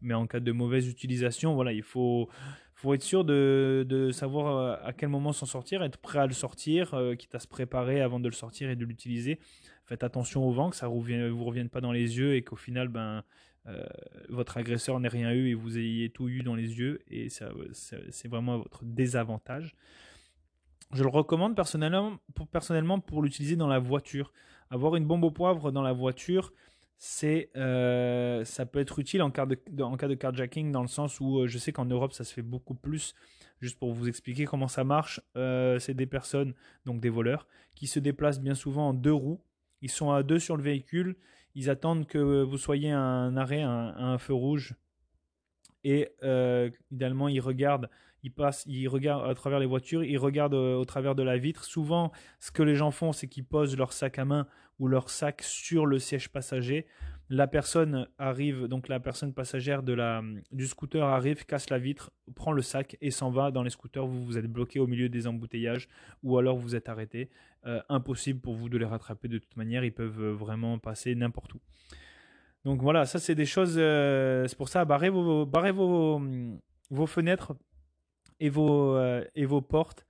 [0.02, 2.30] Mais en cas de mauvaise utilisation, voilà, il faut,
[2.74, 6.26] faut être sûr de, de savoir euh, à quel moment s'en sortir, être prêt à
[6.26, 9.40] le sortir, euh, quitte à se préparer avant de le sortir et de l'utiliser.
[9.86, 12.56] Faites attention au vent, que ça ne vous revienne pas dans les yeux et qu'au
[12.56, 13.24] final, ben,
[14.30, 18.28] votre agresseur n'ait rien eu et vous ayez tout eu dans les yeux et c'est
[18.28, 19.76] vraiment votre désavantage.
[20.94, 24.32] Je le recommande personnellement pour, personnellement pour l'utiliser dans la voiture.
[24.70, 26.54] Avoir une bombe au poivre dans la voiture,
[26.98, 30.88] c'est euh, ça peut être utile en cas de, en cas de carjacking dans le
[30.88, 33.16] sens où euh, je sais qu'en Europe ça se fait beaucoup plus.
[33.62, 36.54] Juste pour vous expliquer comment ça marche, c'est des personnes,
[36.86, 39.40] donc des voleurs, qui se déplacent bien souvent en deux roues.
[39.82, 41.16] Ils sont à deux sur le véhicule
[41.56, 44.76] ils attendent que vous soyez à un arrêt, à un, feu rouge.
[45.84, 47.90] Et euh, idéalement, ils regardent,
[48.24, 51.38] ils passent, ils regardent à travers les voitures, ils regardent euh, au travers de la
[51.38, 51.64] vitre.
[51.64, 54.48] Souvent, ce que les gens font, c'est qu'ils posent leur sac à main
[54.80, 56.86] ou leur sac sur le siège passager
[57.30, 62.12] la personne arrive, donc la personne passagère de la, du scooter arrive, casse la vitre,
[62.36, 64.06] prend le sac et s'en va dans les scooters.
[64.06, 65.88] Vous, vous êtes bloqué au milieu des embouteillages
[66.24, 67.30] ou alors vous êtes arrêté.
[67.66, 69.84] Euh, impossible pour vous de les rattraper de toute manière.
[69.84, 71.60] Ils peuvent euh, vraiment passer n'importe où.
[72.64, 73.76] Donc voilà, ça c'est des choses.
[73.78, 76.22] Euh, c'est pour ça, barrez vos, barrez vos,
[76.92, 77.54] vos fenêtres
[78.40, 79.00] et vos,
[79.34, 80.06] et vos portes.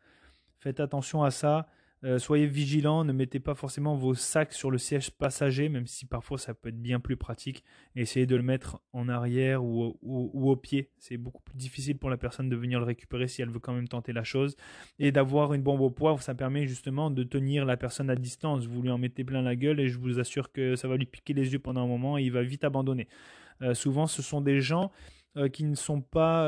[0.58, 1.68] Faites attention à ça.
[2.06, 6.06] Euh, soyez vigilants, ne mettez pas forcément vos sacs sur le siège passager, même si
[6.06, 7.64] parfois ça peut être bien plus pratique.
[7.96, 10.92] essayez de le mettre en arrière ou, au pied.
[11.00, 13.74] C'est beaucoup plus difficile pour la personne de venir le récupérer si elle veut quand
[13.74, 14.56] même tenter la chose.
[15.00, 18.68] Et d'avoir une bombe au poivre, ça permet justement de tenir la personne à distance.
[18.68, 21.08] Vous lui en mettez plein la gueule et je vous assure que ça va lui
[21.08, 23.08] piquer les yeux pendant un moment et il va vite abandonner.
[23.64, 24.92] Euh, souvent, ce sont des gens
[25.38, 26.48] euh, qui ne sont pas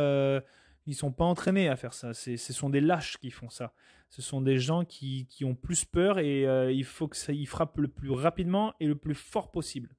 [0.88, 2.14] ils sont pas entraînés à faire ça.
[2.14, 3.74] ce sont des lâches qui font ça.
[4.10, 7.46] Ce sont des gens qui, ont plus peur et euh, il faut que ça y
[7.46, 9.94] frappe le plus rapidement et le plus fort possible.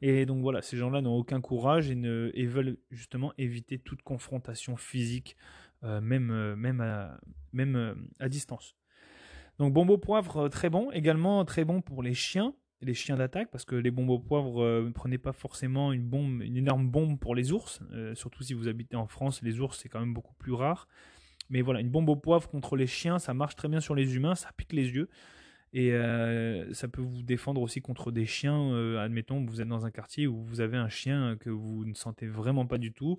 [0.00, 4.76] Et donc voilà, ces gens-là n'ont aucun courage et, ne, veulent justement éviter toute confrontation
[4.76, 5.36] physique,
[5.82, 7.20] euh, même, euh, même, à,
[7.52, 8.74] même à distance.
[9.58, 10.90] Donc bombo poivre, très bon.
[10.92, 14.82] Également très bon pour les chiens les chiens d'attaque parce que les bombes au poivre
[14.82, 17.80] ne prenaient pas forcément une bombe, une énorme bombe pour les ours,
[18.14, 20.86] surtout si vous habitez en France, les ours c'est quand même beaucoup plus rare.
[21.50, 24.16] Mais voilà, une bombe au poivre contre les chiens, ça marche très bien sur les
[24.16, 25.08] humains, ça pique les yeux.
[25.74, 28.72] Et euh, ça peut vous défendre aussi contre des chiens.
[28.72, 31.94] Euh, admettons, vous êtes dans un quartier où vous avez un chien que vous ne
[31.94, 33.18] sentez vraiment pas du tout.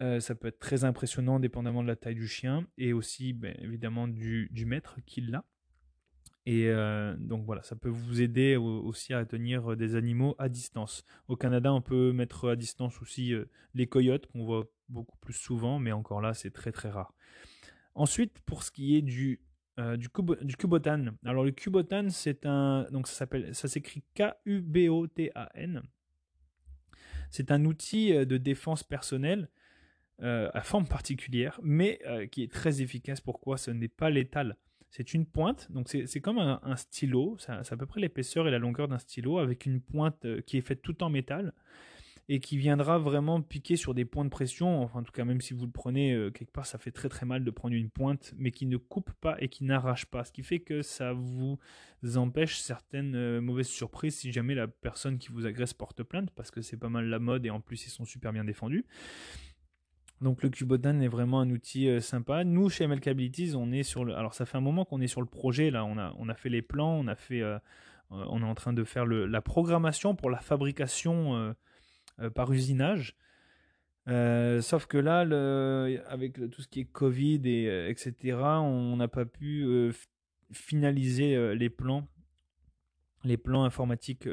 [0.00, 3.54] Euh, ça peut être très impressionnant dépendamment de la taille du chien et aussi ben,
[3.60, 5.44] évidemment du, du maître qui l'a.
[6.46, 6.70] Et
[7.18, 11.04] donc voilà, ça peut vous aider aussi à tenir des animaux à distance.
[11.26, 13.32] Au Canada, on peut mettre à distance aussi
[13.72, 17.14] les coyotes qu'on voit beaucoup plus souvent, mais encore là, c'est très très rare.
[17.94, 19.40] Ensuite, pour ce qui est du,
[19.78, 20.08] euh, du,
[20.42, 21.06] du, Kubotan.
[21.24, 25.82] Alors le Kubotan, c'est un, donc ça s'appelle, ça s'écrit K-U-B-O-T-A-N.
[27.30, 29.48] C'est un outil euh, de défense personnelle
[30.22, 33.20] euh, à forme particulière, mais qui est très efficace.
[33.20, 33.56] Pourquoi?
[33.58, 34.56] Ce n'est pas létal.
[34.96, 38.60] C'est une pointe, donc c'est comme un, stylo, c'est à peu près l'épaisseur et la
[38.60, 41.52] longueur d'un stylo, avec une pointe qui est faite tout en métal
[42.28, 44.82] et qui viendra vraiment piquer sur des points de pression.
[44.82, 47.08] Enfin, en tout cas, même si vous le prenez euh, quelque part, ça fait très
[47.08, 50.24] très mal de prendre une pointe, mais qui ne coupe pas et qui n'arrache pas.
[50.24, 51.58] Ce qui fait que ça vous
[52.14, 56.50] empêche certaines euh, mauvaises surprises si jamais la personne qui vous agresse porte plainte, parce
[56.50, 58.86] que c'est pas mal la mode et en plus ils sont super bien défendus.
[60.24, 62.42] Donc le Cubotan est vraiment un outil euh, sympa.
[62.42, 64.16] Nous chez MLK Abilities, on est sur le.
[64.16, 65.84] Alors ça fait un moment qu'on est sur le projet là.
[65.84, 67.42] On a on a fait les plans, on a fait,
[68.10, 71.54] on est en train de faire la programmation pour la fabrication
[72.20, 73.16] euh, par usinage.
[74.06, 75.20] Euh, sauf que là,
[76.06, 79.92] avec tout ce qui est Covid et euh, etc., on n'a pas pu
[80.52, 82.06] finaliser les plans,
[83.24, 84.28] les plans informatiques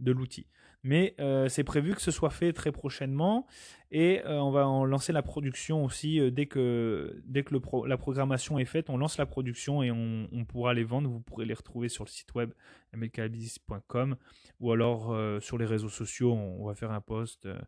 [0.00, 0.46] de l'outil.
[0.84, 1.16] Mais
[1.48, 3.46] c'est prévu que ce soit fait très prochainement
[3.90, 7.54] et on va en lancer la production aussi dès que, dès que
[7.86, 8.88] la programmation est faite.
[8.88, 11.10] On lance la production et on, pourra les vendre.
[11.10, 12.52] Vous pourrez les retrouver sur le site web
[12.94, 14.16] mlkbusiness.com
[14.60, 17.46] ou alors euh, sur les réseaux sociaux, on, va faire un post.
[17.46, 17.58] Euh,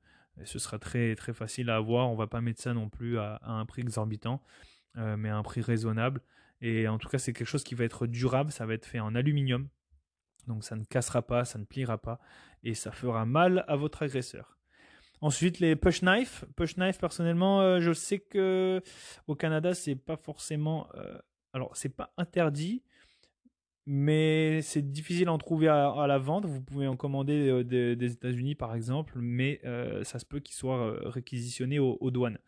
[0.40, 2.10] et ce sera très, facile à avoir.
[2.10, 4.42] On va pas mettre ça non plus à, un prix exorbitant,
[4.96, 6.22] euh, mais à un prix raisonnable.
[6.60, 8.50] Et en tout cas, c'est quelque chose qui va être durable.
[8.50, 9.68] Ça va être fait en aluminium.
[10.46, 12.20] Donc ça ne cassera pas, ça ne pliera pas.
[12.62, 14.58] Et ça fera mal à votre agresseur.
[15.20, 16.44] Ensuite, les push knife.
[16.56, 18.82] Push knife, personnellement, je sais que
[19.26, 20.88] au Canada, c'est pas forcément.
[21.52, 22.82] alors, c'est pas interdit,
[23.86, 26.46] mais c'est difficile à en trouver à, la vente.
[26.46, 30.54] Vous pouvez en commander euh, des, États-Unis par exemple, mais euh, ça se peut qu'il
[30.54, 32.38] soit euh, réquisitionné aux, douanes.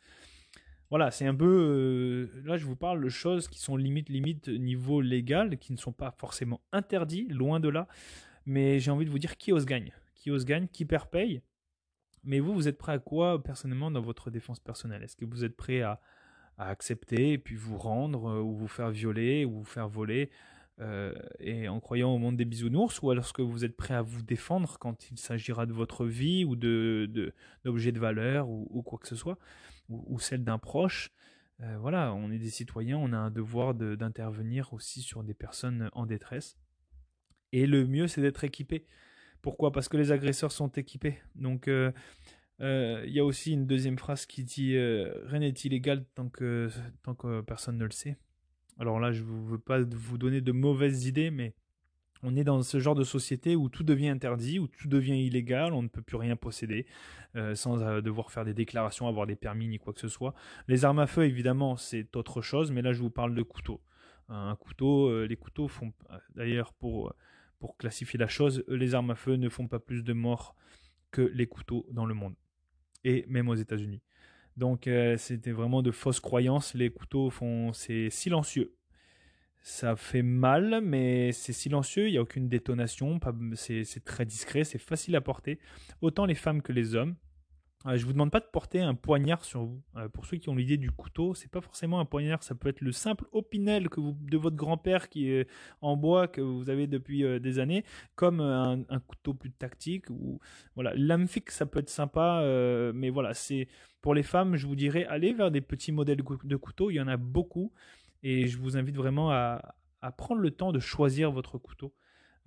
[0.92, 2.28] Voilà, c'est un peu.
[2.44, 5.90] là, je vous parle de choses qui sont limite, limite niveau légal, qui ne sont
[5.94, 7.88] pas forcément interdits, loin de là.
[8.44, 9.94] Mais j'ai envie de vous dire qui ose gagne.
[10.14, 11.40] Qui ose gagne, qui perd paye.
[12.24, 15.02] Mais vous, vous êtes prêt à quoi personnellement dans votre défense personnelle?
[15.02, 15.98] Est-ce que vous êtes prêt à,
[16.58, 20.30] accepter et puis vous rendre euh, ou vous faire violer ou vous faire voler
[20.78, 23.00] euh, et en croyant au monde des bisounours?
[23.00, 26.44] Ou alors que vous êtes prêt à vous défendre quand il s'agira de votre vie
[26.44, 27.32] ou de
[27.64, 29.38] d'objets de, valeur ou, quoi que ce soit?
[29.88, 31.10] Ou, celle d'un proche
[31.60, 35.90] euh, voilà on est des citoyens on a un devoir d'intervenir aussi sur des personnes
[35.92, 36.56] en détresse
[37.52, 38.86] et le mieux c'est d'être équipé
[39.42, 39.72] pourquoi?
[39.72, 41.18] Parce que les agresseurs sont équipés.
[41.34, 41.90] Donc, euh,
[42.60, 46.70] euh, il y a aussi une deuxième phrase qui dit Rien n'est illégal tant que,
[47.02, 48.16] tant que personne ne le sait.
[48.78, 51.54] Alors là, je ne veux pas vous donner de mauvaises idées, mais
[52.22, 55.72] on est dans ce genre de société où tout devient interdit, où tout devient illégal,
[55.72, 56.86] on ne peut plus rien posséder
[57.54, 60.34] sans devoir faire des déclarations, avoir des permis ni quoi que ce soit.
[60.68, 63.80] Les armes à feu, évidemment, c'est autre chose, mais là, je vous parle de couteaux.
[64.28, 65.92] Un couteau, les couteaux font
[66.34, 67.14] d'ailleurs pour
[67.62, 70.56] pour classifier la chose, les armes à feu ne font pas plus de morts
[71.12, 72.34] que les couteaux dans le monde,
[73.04, 74.02] et même aux États-Unis.
[74.56, 76.74] Donc euh, c'était vraiment de fausses croyances.
[76.74, 78.74] Les couteaux font, c'est silencieux.
[79.62, 82.08] Ça fait mal, mais c'est silencieux.
[82.08, 83.18] Il n'y a aucune détonation.
[83.54, 84.64] C'est très discret.
[84.64, 85.58] C'est facile à porter.
[86.00, 87.14] Autant les femmes que les hommes.
[87.86, 89.82] Euh, je vous demande pas de porter un poignard sur vous.
[89.96, 92.68] Euh, pour ceux qui ont l'idée du couteau, c'est pas forcément un poignard, ça peut
[92.68, 95.48] être le simple opinel de votre grand-père qui est
[95.80, 100.38] en bois que vous avez depuis euh, des années, comme un, couteau plus tactique ou
[100.74, 102.42] voilà, lame fixe ça peut être sympa,
[102.94, 103.68] mais voilà, c'est
[104.00, 107.00] pour les femmes, je vous dirais allez vers des petits modèles de couteaux, il y
[107.00, 107.72] en a beaucoup
[108.22, 111.94] et je vous invite vraiment à prendre le temps de choisir votre couteau.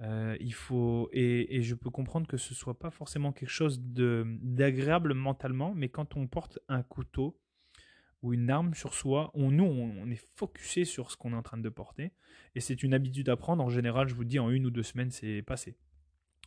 [0.02, 5.14] Euh, il faut et, je peux comprendre que ce soit pas forcément quelque chose d'agréable
[5.14, 7.40] mentalement, mais quand on porte un couteau
[8.22, 11.44] ou une arme sur soi, on, nous on, est focusé sur ce qu'on est en
[11.44, 12.12] train de porter
[12.56, 13.64] et c'est une habitude à prendre.
[13.64, 15.78] En général, je vous dis en une ou deux semaines, c'est passé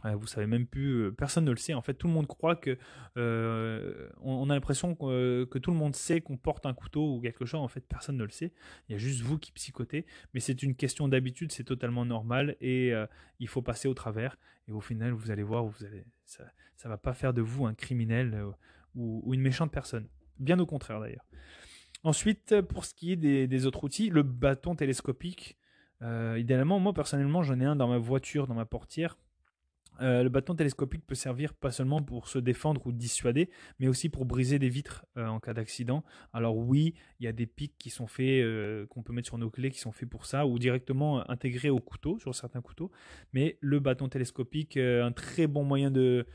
[0.05, 1.75] vous savez même plus, euh, personne ne le sait.
[1.75, 2.79] En fait, tout le monde croit que,
[3.17, 7.45] euh, on, a l'impression que, tout le monde sait qu'on porte un couteau ou quelque
[7.45, 7.61] chose.
[7.61, 8.53] En fait, personne ne le sait.
[8.89, 10.07] Il y a juste vous qui psychotez.
[10.35, 13.07] Mais c'est une question d'habitude, c'est totalement normal et euh,
[13.41, 14.39] il faut passer au travers.
[14.69, 16.45] Et au final, vous allez voir, vous allez, ça,
[16.85, 18.45] ne va pas faire de vous un criminel
[18.95, 20.07] ou, une méchante personne.
[20.39, 21.25] Bien au contraire d'ailleurs.
[22.05, 25.59] Ensuite, pour ce qui est des autres outils, le bâton télescopique.
[26.01, 29.17] idéalement, moi personnellement, j'en ai un dans ma voiture, dans ma portière
[30.01, 34.09] euh, le bâton télescopique peut servir pas seulement pour se défendre ou dissuader, mais aussi
[34.09, 36.05] pour briser des vitres euh, en cas d'accident.
[36.33, 39.39] Alors oui, il y a des pics qui sont faits, euh, qu'on peut mettre sur
[39.39, 42.91] nos clés, qui sont faits pour ça, ou directement intégrés au couteau, sur certains couteaux.
[43.33, 46.27] Mais le bâton télescopique, un très bon moyen de,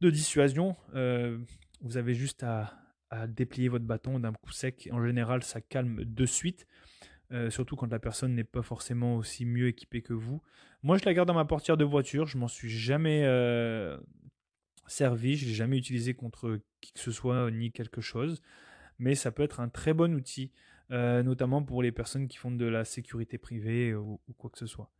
[0.00, 0.76] dissuasion.
[1.80, 2.72] vous avez juste à,
[3.10, 4.88] à déplier votre bâton d'un coup sec.
[4.92, 6.66] En général, ça calme de suite.
[7.30, 10.40] Euh, surtout quand la personne n'est pas forcément aussi mieux équipée que vous.
[10.82, 13.98] Moi, je la garde dans ma portière de voiture, je m'en suis jamais euh,
[14.86, 18.40] servi, je l'ai jamais utilisé contre qui que ce soit ni quelque chose,
[18.98, 20.52] mais ça peut être un très bon outil,
[20.90, 24.66] euh, notamment pour les personnes qui font de la sécurité privée ou, quoi que ce
[24.66, 24.90] soit.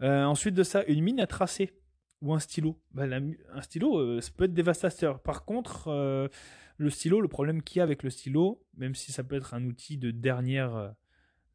[0.00, 1.72] ensuite de ça, une mine à tracer
[2.20, 2.78] ou un stylo.
[2.90, 5.22] Bah, un stylo, ça peut être dévastateur.
[5.22, 6.30] Par contre,
[6.76, 9.54] le stylo, le problème qu'il y a avec le stylo, même si ça peut être
[9.54, 10.94] un outil de dernière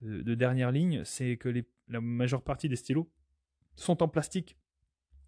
[0.01, 1.49] de, dernière ligne, c'est que
[1.88, 3.10] la majeure partie des stylos
[3.75, 4.57] sont en plastique.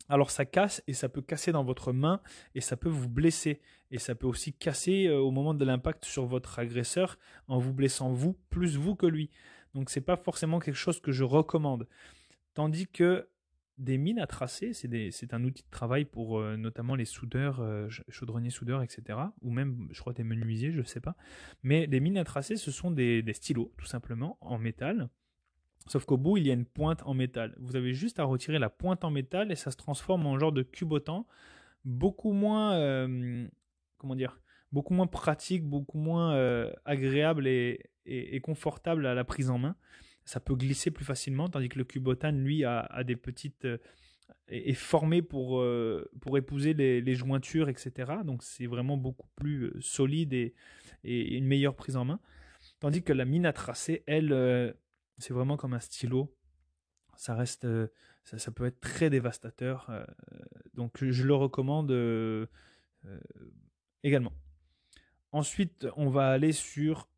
[0.07, 2.19] Alors ça casse et ça peut casser dans votre main
[2.55, 3.61] et ça peut vous blesser.
[3.91, 7.73] Et ça peut aussi casser euh, au moment de l'impact sur votre agresseur en vous
[7.73, 9.29] blessant vous, plus vous que lui.
[9.75, 11.87] Donc c'est pas forcément quelque chose que je recommande.
[12.55, 13.27] Tandis que
[13.79, 17.87] des mines à tracer, c'est un outil de travail pour euh, notamment les soudeurs, euh,
[18.09, 19.17] chaudronniers soudeurs, etc.
[19.41, 21.15] Ou même, je crois, des menuisiers, je ne sais pas.
[21.63, 25.09] Mais les mines à tracer, ce sont des, stylos, tout simplement, en métal.
[25.87, 27.55] Sauf qu'au bout, il y a une pointe en métal.
[27.57, 30.51] Vous avez juste à retirer la pointe en métal et ça se transforme en genre
[30.51, 31.25] de cubotant,
[31.85, 33.47] beaucoup moins, euh,
[33.97, 34.41] comment dire,
[34.73, 36.37] beaucoup moins pratique, beaucoup moins
[36.85, 39.75] agréable et confortable à la prise en main
[40.29, 43.79] ça peut glisser plus facilement, tandis que le cubotane, lui, a, des petites euh,
[44.47, 48.11] est formé pour, euh, pour épouser les, jointures, etc.
[48.23, 50.53] Donc c'est vraiment beaucoup plus euh, solide et,
[51.03, 52.19] et, une meilleure prise en main.
[52.79, 54.75] Tandis que la mine à tracer, elle,
[55.17, 56.31] c'est vraiment comme un stylo.
[57.15, 57.67] Ça reste,
[58.23, 59.89] ça, peut être très dévastateur.
[60.75, 61.91] donc je le recommande
[64.03, 64.33] également.
[65.31, 67.09] Ensuite, on va aller sur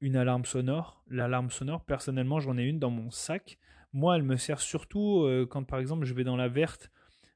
[0.00, 1.02] une alarme sonore.
[1.08, 3.58] L'alarme sonore, personnellement, j'en ai une dans mon sac.
[3.92, 6.90] Moi, elle me sert surtout euh, quand, par exemple, je vais dans la verte.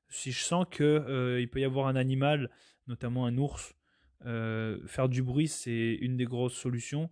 [0.09, 2.51] Si je sens que euh, il peut y avoir un animal,
[2.87, 3.75] notamment un ours
[4.87, 7.11] faire du bruit, c'est une des grosses solutions.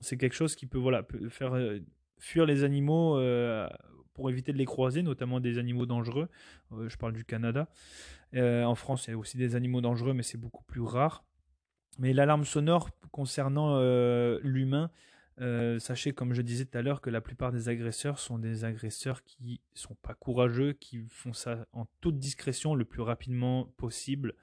[0.00, 1.58] C'est quelque chose qui peut, voilà, faire
[2.20, 3.20] fuir les animaux
[4.14, 6.28] pour éviter de les croiser, notamment des animaux dangereux.
[6.86, 7.68] je parle du Canada.
[8.36, 11.24] en France, il y a aussi des animaux dangereux, mais c'est beaucoup plus rare.
[11.98, 13.78] Mais l'alarme sonore concernant
[14.42, 14.90] l'humain,
[15.40, 18.64] euh, sachez, comme je disais tout à l'heure, que la plupart des agresseurs sont des
[18.64, 24.34] agresseurs qui sont pas courageux, qui font ça en toute discrétion, le plus rapidement possible,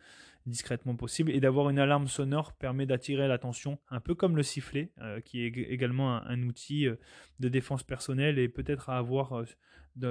[0.45, 1.31] discrètement possible.
[1.31, 5.41] Et d'avoir une alarme sonore permet d'attirer l'attention, un peu comme le sifflet, euh, qui
[5.41, 6.95] est également un, outil euh,
[7.39, 9.43] de défense personnelle et peut-être à avoir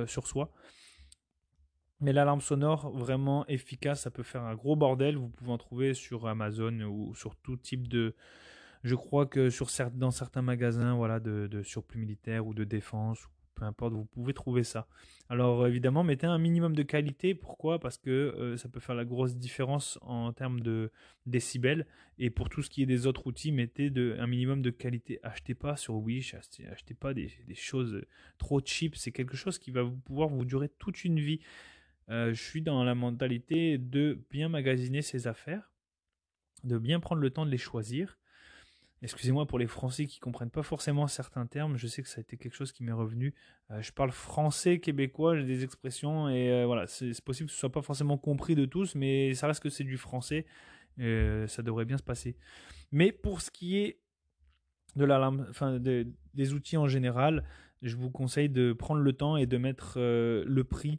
[0.07, 0.53] sur soi.
[2.01, 5.17] Mais l'alarme sonore vraiment efficace, ça peut faire un gros bordel.
[5.17, 8.15] Vous pouvez en trouver sur Amazon ou sur tout type de,
[8.85, 13.65] je crois que sur, dans certains magasins voilà, de, surplus militaire ou de défense, peu
[13.65, 14.87] importe, vous pouvez trouver ça.
[15.29, 17.35] Alors évidemment, mettez un minimum de qualité.
[17.35, 17.81] Pourquoi?
[17.81, 20.93] Parce que euh, ça peut faire la grosse différence en termes de
[21.27, 21.85] décibels.
[22.19, 25.19] Et pour tout ce qui est des autres outils, mettez de, un minimum de qualité.
[25.25, 28.01] Achetez pas sur Wish, achetez, achetez pas des, des, choses
[28.39, 28.95] trop cheap.
[28.95, 31.41] C'est quelque chose qui va pouvoir vous durer toute une vie.
[32.11, 35.73] Euh, je suis dans la mentalité de bien magasiner ses affaires,
[36.65, 38.19] de bien prendre le temps de les choisir
[39.01, 41.77] Excusez-moi pour les Français qui comprennent pas forcément certains termes.
[41.77, 43.33] Je sais que ça a été quelque chose qui m'est revenu.
[43.71, 47.61] Euh, je parle français, québécois, j'ai des expressions et euh, voilà, c'est possible que ce
[47.61, 50.47] soit pas forcément compris de tous, mais ça reste que c'est du français.
[50.99, 52.37] Ça devrait bien se passer.
[52.91, 54.01] Mais pour ce qui est
[54.97, 57.45] de la, enfin, des outils en général,
[57.83, 60.99] je vous conseille de prendre le temps et de mettre le prix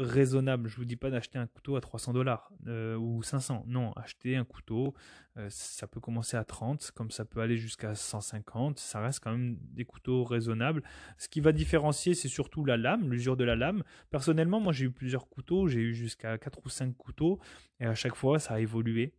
[0.00, 0.68] raisonnable.
[0.68, 3.64] Je vous dis pas d'acheter un couteau à 300 dollars euh, ou 500.
[3.66, 4.94] Non, acheter un couteau,
[5.36, 8.78] euh, ça peut commencer à 30, comme ça peut aller jusqu'à 150.
[8.78, 10.82] Ça reste quand même des couteaux raisonnables.
[11.18, 13.82] Ce qui va différencier, c'est surtout la lame, l'usure de la lame.
[14.10, 17.38] Personnellement, moi j'ai eu plusieurs couteaux, j'ai eu jusqu'à 4 ou 5 couteaux,
[17.78, 19.14] et à chaque fois ça a évolué.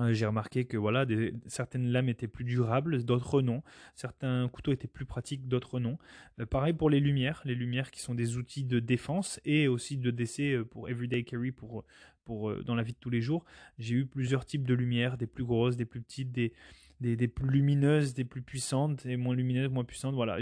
[0.00, 1.06] Euh, j'ai remarqué que voilà,
[1.46, 3.62] certaines lames étaient plus durables, d'autres non.
[3.94, 5.98] Certains couteaux étaient plus pratiques, d'autres non.
[6.40, 9.96] Euh, pareil pour les lumières, les lumières qui sont des outils de défense et aussi
[9.96, 11.84] de décès euh, pour everyday carry pour,
[12.24, 13.44] pour dans la vie de tous les jours.
[13.78, 16.52] J'ai eu plusieurs types de lumières, des plus grosses, des plus petites, des,
[17.00, 20.14] des, plus lumineuses, des plus puissantes et moins lumineuses, moins puissantes.
[20.14, 20.38] Voilà,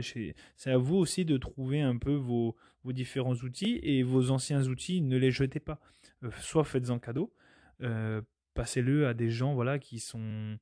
[0.56, 4.66] c'est à vous aussi de trouver un peu vos, vos différents outils et vos anciens
[4.68, 5.78] outils, ne les jetez pas.
[6.40, 7.34] soit faites-en cadeau
[8.54, 10.58] passez-le à des gens voilà qui sont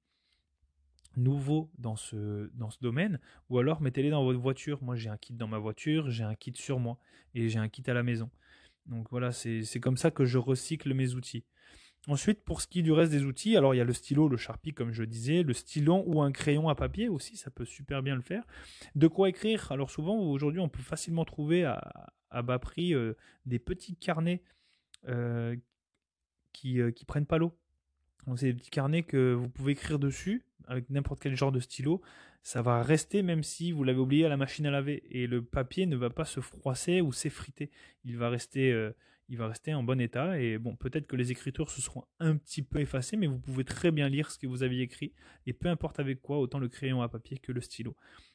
[1.16, 2.50] nouveaux dans ce,
[2.80, 4.82] domaine, ou alors mettez-les dans votre voiture.
[4.82, 6.98] Moi, j'ai un kit dans ma voiture, j'ai un kit sur moi,
[7.34, 8.30] et j'ai un kit à la maison.
[8.86, 11.44] Donc voilà, c'est comme ça que je recycle mes outils.
[12.06, 14.28] Ensuite, pour ce qui est du reste des outils, alors il y a le stylo,
[14.28, 17.66] le Sharpie, comme je disais, le stylo ou un crayon à papier aussi, ça peut
[17.66, 18.42] super bien le faire.
[18.94, 19.70] De quoi écrire?
[19.70, 24.42] Alors souvent, aujourd'hui, on peut facilement trouver à, à bas prix euh, des petits carnets
[25.08, 25.56] euh,
[26.52, 27.59] qui, euh, qui prennent pas l'eau.
[28.36, 32.00] C'est des petits carnets que vous pouvez écrire dessus avec n'importe quel genre de stylo.
[32.42, 35.44] Ça va rester même si vous l'avez oublié à la machine à laver et le
[35.44, 37.70] papier ne va pas se froisser ou s'effriter.
[38.04, 38.92] Il va rester, euh,
[39.28, 42.36] il va rester en bon état et bon, peut-être que les écritures se seront un
[42.36, 45.12] petit peu effacées, mais vous pouvez très bien lire ce que vous aviez écrit
[45.46, 47.94] et peu importe avec quoi, autant le crayon à papier que le stylo.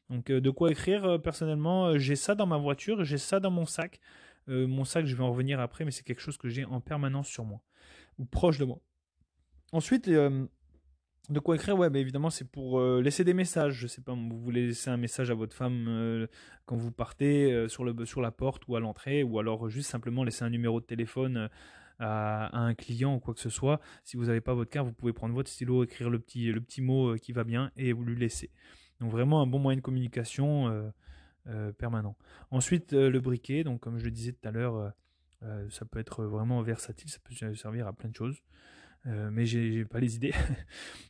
[0.09, 3.51] Donc euh, de quoi écrire euh, personnellement, j'ai ça dans ma voiture, j'ai ça dans
[3.51, 3.99] mon sac.
[4.47, 7.27] mon sac, je vais en revenir après, mais c'est quelque chose que j'ai en permanence
[7.27, 7.61] sur moi
[8.19, 8.79] ou proche de moi.
[9.71, 10.45] Ensuite, euh,
[11.29, 11.77] de quoi écrire?
[11.77, 13.73] Ouais, bah, évidemment, c'est pour euh, laisser des messages.
[13.73, 16.27] Je sais pas, vous voulez laisser un message à votre femme euh,
[16.65, 20.23] quand vous partez sur, le, sur la porte ou à l'entrée, ou alors juste simplement
[20.23, 21.49] laisser un numéro de téléphone
[21.99, 23.79] à, un client ou quoi que ce soit.
[24.03, 26.61] Si vous n'avez pas votre carte, vous pouvez prendre votre stylo, écrire le petit, le
[26.61, 28.51] petit mot qui va bien et vous lui laissez.
[28.99, 30.91] Donc vraiment un bon moyen de communication
[31.77, 32.17] permanent.
[32.49, 34.91] Ensuite, le briquet, donc comme je le disais tout à l'heure,
[35.69, 38.41] ça peut être vraiment versatile, ça peut servir à plein de choses.
[39.07, 40.33] Euh, mais j'ai pas les idées.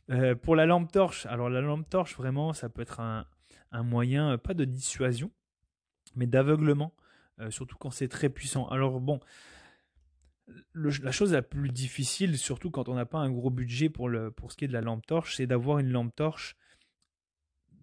[0.08, 3.26] Euh, pour la lampe torche, alors la lampe torche, vraiment, ça peut être un,
[3.82, 5.32] moyen, euh, pas de dissuasion,
[6.14, 6.94] mais d'aveuglement,
[7.50, 8.68] surtout quand c'est très puissant.
[8.68, 9.18] Alors bon,
[10.74, 14.30] la chose la plus difficile, surtout quand on n'a pas un gros budget pour, le,
[14.30, 16.54] pour ce qui est de la lampe torche, c'est d'avoir une lampe torche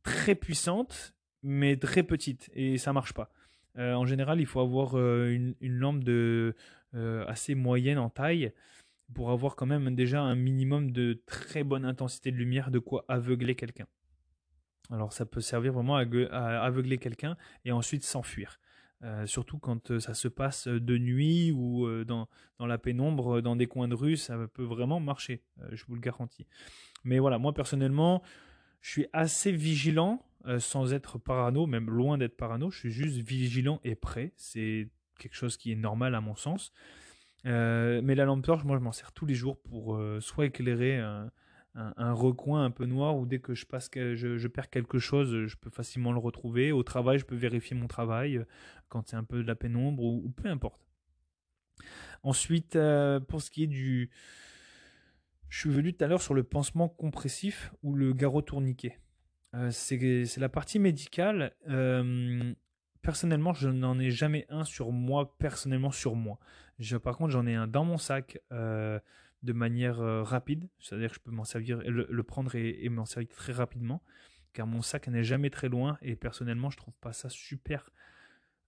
[0.04, 3.34] très puissante, mais très petite, et ça marche pas.
[3.76, 6.56] en général, il faut avoir une, une, lampe de,
[6.94, 8.54] assez moyenne en taille
[9.14, 13.06] pour avoir quand même déjà un minimum de très bonne intensité de lumière, de quoi
[13.08, 13.88] aveugler quelqu'un.
[14.90, 16.02] Alors ça peut servir vraiment à,
[16.62, 18.60] aveugler quelqu'un et ensuite s'enfuir.
[19.04, 23.42] Euh, surtout quand euh, ça se passe de nuit ou euh, dans, dans, la pénombre,
[23.42, 26.48] dans des coins de rue, ça peut vraiment marcher, je vous le garantis.
[27.04, 28.24] Mais voilà, moi personnellement,
[28.80, 30.26] je suis assez vigilant,
[30.60, 34.34] sans être parano, même loin d'être parano, je suis juste vigilant et prêt.
[34.36, 36.74] C'est quelque chose qui est normal à mon sens.
[37.46, 40.46] Euh, mais la lampe torche, moi, je m'en sers tous les jours pour euh, soit
[40.46, 41.32] éclairer un,
[42.14, 46.20] recoin un peu noir où dès que je perds quelque chose, je peux facilement le
[46.20, 46.72] retrouver.
[46.72, 48.46] Au travail, je peux vérifier mon travail euh,
[48.90, 50.82] quand c'est un peu de la pénombre ou, peu importe.
[52.22, 52.78] Ensuite,
[53.28, 54.10] pour ce qui est du,
[55.50, 59.02] je suis venu tout à l'heure sur le pansement compressif ou le garrot tourniquet.
[59.72, 61.54] C'est la partie médicale.
[63.02, 66.40] personnellement, je n'en ai jamais un sur moi, personnellement sur moi.
[67.04, 68.40] Par contre, j'en ai un dans mon sac
[69.44, 73.30] de manière euh, rapide, c'est-à-dire que je peux m'en servir, le, prendre et, m'en servir
[73.36, 74.02] très rapidement,
[74.54, 77.92] car mon sac n'est jamais très loin et personnellement je trouve pas ça super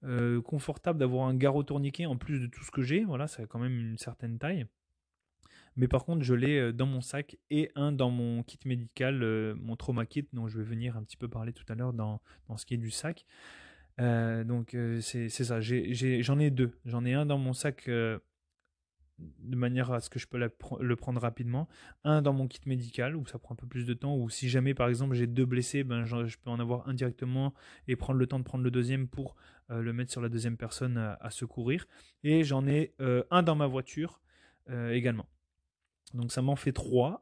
[0.04, 3.44] euh, confortable d'avoir un garrot tourniquet en plus de tout ce que j'ai, voilà, ça
[3.44, 4.68] a quand même une certaine taille.
[5.78, 9.56] Mais par contre, je l'ai euh, dans mon sac et un dans mon kit médical,
[9.56, 12.22] mon trauma kit, dont je vais venir un petit peu parler tout à l'heure dans,
[12.58, 13.26] ce qui est du sac.
[13.98, 16.72] Donc c'est ça, j'en ai, deux.
[16.86, 17.90] J'en ai un dans mon sac
[19.18, 21.68] de manière à ce que je peux le prendre rapidement.
[22.04, 24.16] Un dans mon kit médical où ça prend un peu plus de temps.
[24.16, 27.54] Ou si jamais par exemple j'ai deux blessés, ben, je peux en avoir un directement
[27.88, 29.36] et prendre le temps de prendre le deuxième pour
[29.72, 31.88] euh, le mettre sur la deuxième personne à, secourir.
[32.24, 34.22] Et j'en ai euh, un dans ma voiture
[34.70, 35.28] euh, également.
[36.14, 37.22] Donc ça m'en fait trois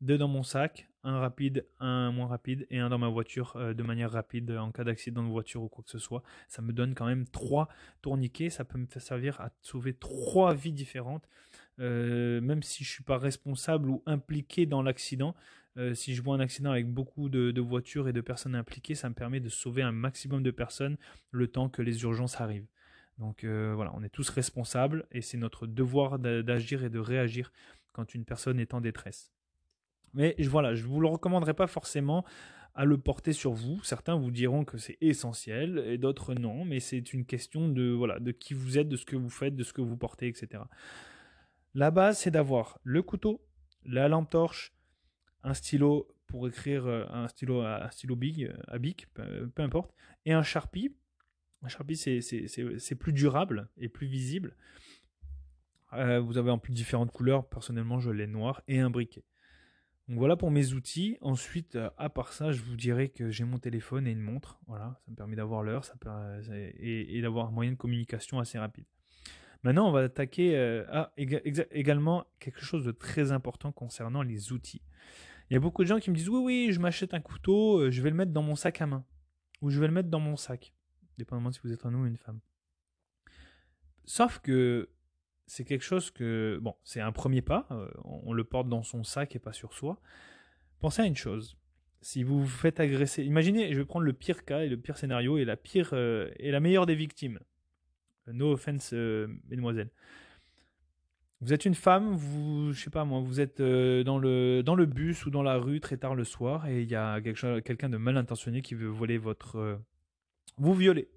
[0.00, 3.74] deux dans mon sac, un rapide, un moins rapide et un dans ma voiture euh,
[3.74, 6.22] de manière rapide en cas d'accident de voiture ou quoi que ce soit.
[6.48, 7.68] Ça me donne quand même trois
[8.02, 11.28] tourniquets, ça peut me faire servir à sauver trois vies différentes.
[11.78, 15.34] Euh, même si je suis pas responsable ou impliqué dans l'accident,
[15.76, 19.08] euh, si je vois un accident avec beaucoup de, voitures et de personnes impliquées, ça
[19.08, 20.96] me permet de sauver un maximum de personnes
[21.30, 22.68] le temps que les urgences arrivent.
[23.18, 27.52] Donc voilà, on est tous responsables et c'est notre devoir d'agir et de réagir
[27.92, 29.30] quand une personne est en détresse.
[30.14, 32.24] Mais voilà, je ne vous le recommanderais pas forcément
[32.74, 33.82] à le porter sur vous.
[33.82, 38.20] Certains vous diront que c'est essentiel et d'autres non, mais c'est une question de voilà,
[38.20, 40.62] de qui vous êtes, de ce que vous faites, de ce que vous portez, etc.
[41.74, 43.40] La base, c'est d'avoir le couteau,
[43.84, 44.72] la lampe torche,
[45.42, 49.92] un stylo pour écrire, euh, un stylo, un stylo big, euh, à bic, peu, importe,
[50.24, 50.94] et un Sharpie.
[51.62, 54.56] Un Sharpie, c'est plus durable et plus visible.
[55.92, 57.48] Euh, vous avez en plus différentes couleurs.
[57.48, 59.24] Personnellement, je l'ai noir et un briquet.
[60.10, 61.16] Donc voilà pour mes outils.
[61.20, 64.58] Ensuite, euh, à part ça, je vous dirais que j'ai mon téléphone et une montre.
[64.66, 65.84] Voilà, ça me permet d'avoir l'heure
[66.80, 68.86] et, d'avoir un moyen de communication assez rapide.
[69.62, 70.84] Maintenant, on va attaquer euh,
[71.16, 74.82] également quelque chose de très important concernant les outils.
[75.48, 77.78] Il y a beaucoup de gens qui me disent oui, oui, je m'achète un couteau,
[77.78, 79.04] euh, je vais le mettre dans mon sac à main.
[79.62, 80.74] Ou je vais le mettre dans mon sac.
[81.18, 82.40] Dépendamment si vous êtes un homme ou une femme.
[84.06, 84.88] Sauf que
[85.50, 89.02] c'est quelque chose que, bon, c'est un premier pas, euh, on, le porte dans son
[89.02, 90.00] sac et pas sur soi.
[90.78, 91.58] Pensez à une chose,
[92.02, 94.96] si vous vous faites agresser, imaginez, je vais prendre le pire cas et le pire
[94.96, 97.40] scénario et la pire euh, et la meilleure des victimes.
[98.28, 99.90] No offense, euh, mesdemoiselles.
[101.40, 104.86] Vous êtes une femme, vous, je sais pas moi, vous êtes dans le dans le
[104.86, 107.96] bus ou dans la rue très tard le soir et il y a quelqu'un de
[107.96, 109.80] mal intentionné qui veut voler votre,
[110.58, 111.08] vous violer.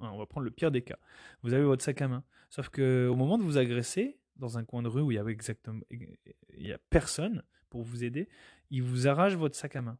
[0.00, 0.98] On va prendre le pire des cas.
[1.42, 2.24] Vous avez votre sac à main.
[2.52, 5.30] Sauf que au moment de vous agresser, dans un coin de rue où il y
[5.30, 6.18] exactement, il
[6.66, 8.28] y a personne pour vous aider,
[8.68, 9.96] il vous arrache votre sac à main.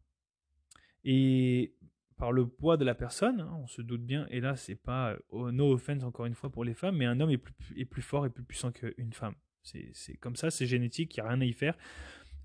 [1.03, 1.75] Et
[2.19, 5.17] par le poids de la personne, hein, on se doute bien, et là c'est pas
[5.31, 7.87] oh, no offense encore une fois pour les femmes, mais un homme est plus, est
[7.87, 9.35] plus fort et plus puissant qu'une femme.
[9.63, 11.79] C'est comme ça, c'est génétique, il n'y a rien à y faire.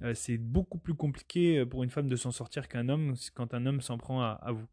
[0.04, 3.66] Euh, c'est beaucoup plus compliqué pour une femme de s'en sortir qu'un homme quand un
[3.66, 4.68] homme s'en prend à, vous.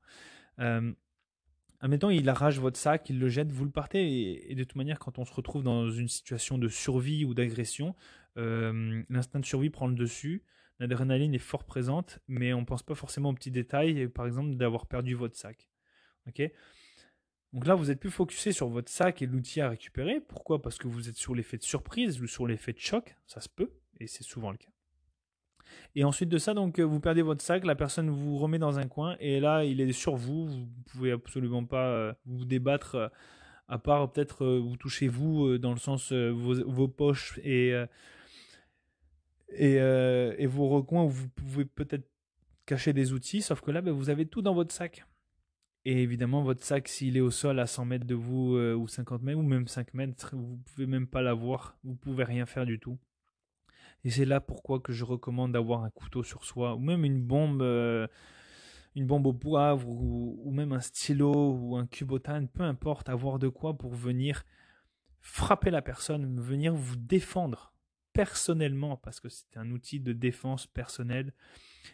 [0.61, 0.93] Euh,
[1.85, 4.99] admettons, il arrache votre sac, il le jette, vous le partez, et, de toute manière,
[4.99, 7.95] quand on se retrouve dans une situation de survie ou d'agression,
[8.39, 10.43] euh, l'instinct de survie prend le dessus,
[10.79, 14.55] l'adrénaline est fort présente, mais on ne pense pas forcément aux petits détails, par exemple
[14.55, 15.69] d'avoir perdu votre sac.
[17.53, 20.23] Donc là, vous êtes plus focusé sur votre sac et l'outil à récupérer.
[20.23, 20.63] Pourquoi?
[20.63, 23.49] Parce que vous êtes sur l'effet de surprise ou sur l'effet de choc, ça se
[23.51, 23.71] peut,
[24.01, 24.74] et c'est souvent le cas.
[25.97, 28.79] Et ensuite de ça, donc, euh, vous perdez votre sac, la personne vous remet dans
[28.79, 30.47] un coin, et là, il est sur vous.
[30.47, 33.09] Vous pouvez absolument pas euh, vous débattre, euh,
[33.69, 37.73] à part peut-être vous touchez vous dans le sens vos, poches et,
[39.49, 42.07] et, vos recoins où vous pouvez peut-être
[42.67, 45.07] cacher des outils, sauf que là, ben, vous avez tout dans votre sac.
[45.87, 49.23] Et évidemment, votre sac, s'il est au sol à 100 mètres de vous, ou 50
[49.23, 52.79] mètres, ou même 5 mètres, vous pouvez même pas l'avoir, vous pouvez rien faire du
[52.79, 52.99] tout.
[54.05, 57.23] Et c'est là pourquoi que je recommande d'avoir un couteau sur soi, ou même une
[57.23, 58.07] bombe, euh,
[58.95, 63.49] une bombe au poivre, ou, même un stylo, ou un cubotane, peu importe, avoir de
[63.49, 64.45] quoi pour venir
[65.21, 67.73] frapper la personne, venir vous défendre
[68.13, 71.33] personnellement, parce que c'est un outil de défense personnelle,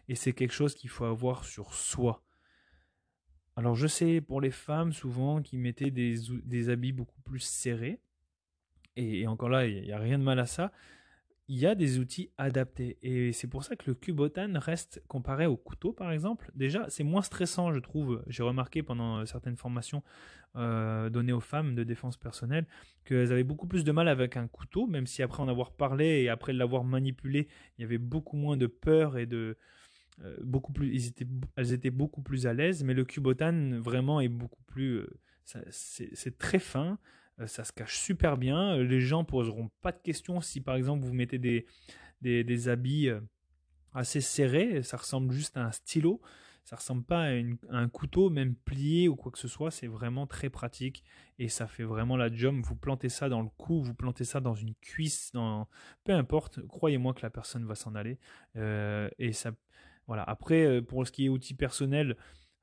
[0.09, 2.25] et c'est quelque chose qu'il faut avoir sur soi.
[3.57, 8.01] Alors je sais pour les femmes souvent qui mettaient des, des habits beaucoup plus serrés,
[8.97, 10.73] et, encore là, il n'y a rien de mal à ça,
[11.51, 12.97] il y a des outils adaptés.
[13.03, 16.49] Et c'est pour ça que le Cubotan reste comparé au couteau, par exemple.
[16.55, 18.23] Déjà, c'est moins stressant, je trouve.
[18.29, 20.05] J'ai remarqué pendant euh, certaines formations
[20.55, 22.67] euh, données aux femmes de défense personnelle
[23.05, 26.23] qu'elles avaient beaucoup plus de mal avec un couteau, même si après en avoir parlé
[26.23, 29.59] et après l'avoir manipulé, il y avait beaucoup moins de peur et de.
[30.23, 31.13] Euh, beaucoup plus,
[31.57, 35.05] elles étaient beaucoup plus à l'aise, mais le Cubotan vraiment est beaucoup plus.
[35.45, 37.01] c'est très fin.
[37.41, 38.77] Euh, ça se cache super bien.
[38.77, 41.67] Euh, les gens poseront pas de questions si par exemple vous mettez des,
[42.21, 43.21] des, habits euh,
[43.95, 46.21] assez serrés, ça ressemble juste à un stylo,
[46.65, 47.33] ça ressemble pas à,
[47.71, 51.03] un couteau même plié ou quoi que ce soit, c'est vraiment très pratique
[51.39, 52.57] et ça fait vraiment la job.
[52.63, 55.67] Vous plantez ça dans le cou, vous plantez ça dans une cuisse, dans
[56.05, 58.19] peu importe, croyez-moi que la personne va s'en aller
[58.55, 59.53] et ça
[60.07, 60.25] voilà.
[60.25, 62.17] Après pour ce qui est outils personnels,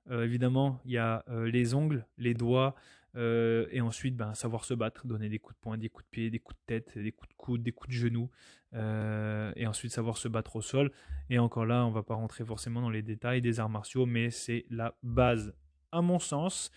[0.10, 2.76] évidemment, il y a les ongles, les doigts,
[3.18, 6.10] euh, et ensuite, ben, savoir se battre, donner des coups de poing, des coups de
[6.10, 8.30] pied, des coups de tête, des coups de coude, des coups de genoux.
[8.74, 10.92] Euh, et ensuite, savoir se battre au sol.
[11.30, 14.30] Et encore là, on va pas rentrer forcément dans les détails des arts martiaux, mais
[14.30, 15.54] c'est la base,
[15.92, 16.72] à mon sens.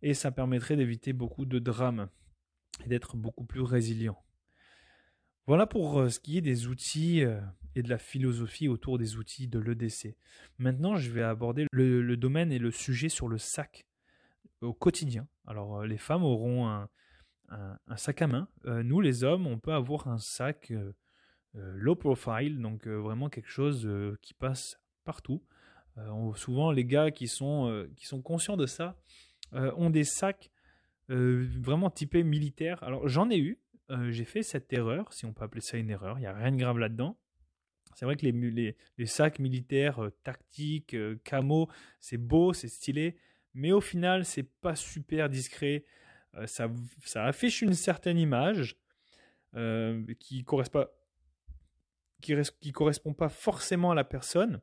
[0.00, 2.08] Et ça permettrait d'éviter beaucoup de drames
[2.84, 4.18] et d'être beaucoup plus résilient.
[5.46, 7.22] Voilà pour euh, ce qui est des outils
[7.74, 10.16] et de la philosophie autour des outils de l'EDC.
[10.58, 13.86] Maintenant, je vais aborder le domaine et le sujet sur le sac
[14.60, 15.28] au quotidien.
[15.46, 16.88] Alors euh, les femmes auront un,
[17.96, 18.48] sac à main.
[18.66, 20.92] Euh, nous les hommes, on peut avoir un sac euh,
[21.54, 23.88] low profile, donc vraiment quelque chose
[24.20, 25.42] qui passe partout.
[26.34, 28.94] souvent les gars qui sont, qui sont conscients de ça
[29.52, 30.50] ont des sacs
[31.08, 32.82] vraiment typés militaires.
[32.82, 33.58] Alors j'en ai eu,
[34.10, 36.52] j'ai fait cette erreur, si on peut appeler ça une erreur, il n'y a rien
[36.52, 37.16] de grave là-dedans.
[37.94, 40.94] C'est vrai que les, les sacs militaires tactiques,
[41.24, 41.70] camo,
[42.00, 43.16] c'est beau, c'est stylé,
[43.56, 45.84] mais au final, c'est pas super discret.
[46.34, 46.68] Euh, ça,
[47.24, 48.76] affiche une certaine image
[49.56, 50.86] euh, qui correspond
[52.20, 54.60] qui, correspond pas forcément à la personne.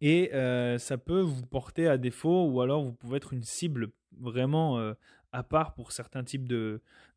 [0.00, 3.92] Et euh, ça peut vous porter à défaut, ou alors vous pouvez être une cible
[4.18, 4.94] vraiment
[5.32, 6.52] à part pour certains types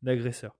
[0.02, 0.56] d'agresseurs.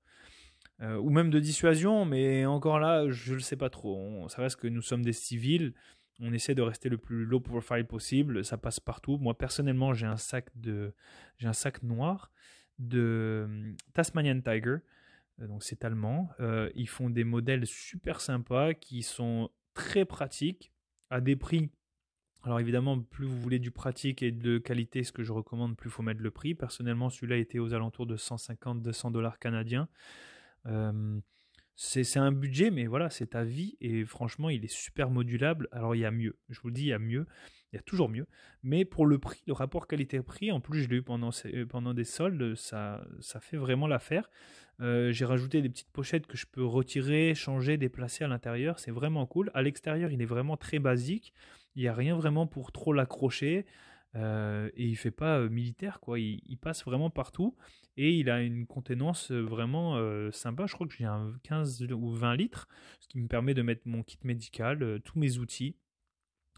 [0.81, 4.29] ou même de dissuasion, mais encore là, je ne le sais pas trop.
[4.29, 5.75] ça reste que nous sommes des civils,
[6.21, 8.45] on essaie de rester le plus low profile possible.
[8.45, 9.19] Ça passe partout.
[9.19, 10.95] Moi, personnellement, j'ai un sac de,
[11.39, 12.33] j'ai un sac noir
[12.79, 14.79] de euh, Tasmanian Tiger.
[15.41, 16.31] Euh, donc, c'est allemand.
[16.41, 20.73] Euh, ils font des modèles super sympas qui sont très pratiques
[21.11, 21.71] à des prix.
[22.43, 25.89] Alors évidemment, plus vous voulez du pratique et de qualité, ce que je recommande, plus
[25.89, 26.55] il faut mettre le prix.
[26.55, 29.89] Personnellement, celui-là était aux alentours de 150-200 dollars canadiens
[31.77, 35.69] c'est un budget, mais voilà, c'est ta vie et franchement, il est super modulable.
[35.73, 37.27] Alors, il y a mieux, je vous le dis, il y a mieux,
[37.73, 38.27] il y a toujours mieux.
[38.63, 41.93] Mais pour le prix, le rapport qualité-prix, en plus, je l'ai eu pendant, euh, pendant
[41.93, 44.31] des soldes, ça, ça fait vraiment l'affaire.
[44.81, 48.91] Euh, j'ai rajouté des petites pochettes que je peux retirer, changer, déplacer à l'intérieur, c'est
[48.91, 49.51] vraiment cool.
[49.53, 51.35] À l'extérieur, il est vraiment très basique,
[51.75, 53.67] il n'y a rien vraiment pour trop l'accrocher.
[54.17, 57.55] Euh, et il fait pas militaire quoi, il, passe vraiment partout
[57.97, 60.67] et il a une contenance euh, vraiment euh, sympa.
[60.67, 62.69] Je crois que j'ai un 15 ou 20 litres,
[63.01, 65.77] ce qui me permet de mettre mon kit médical, euh, tous mes outils.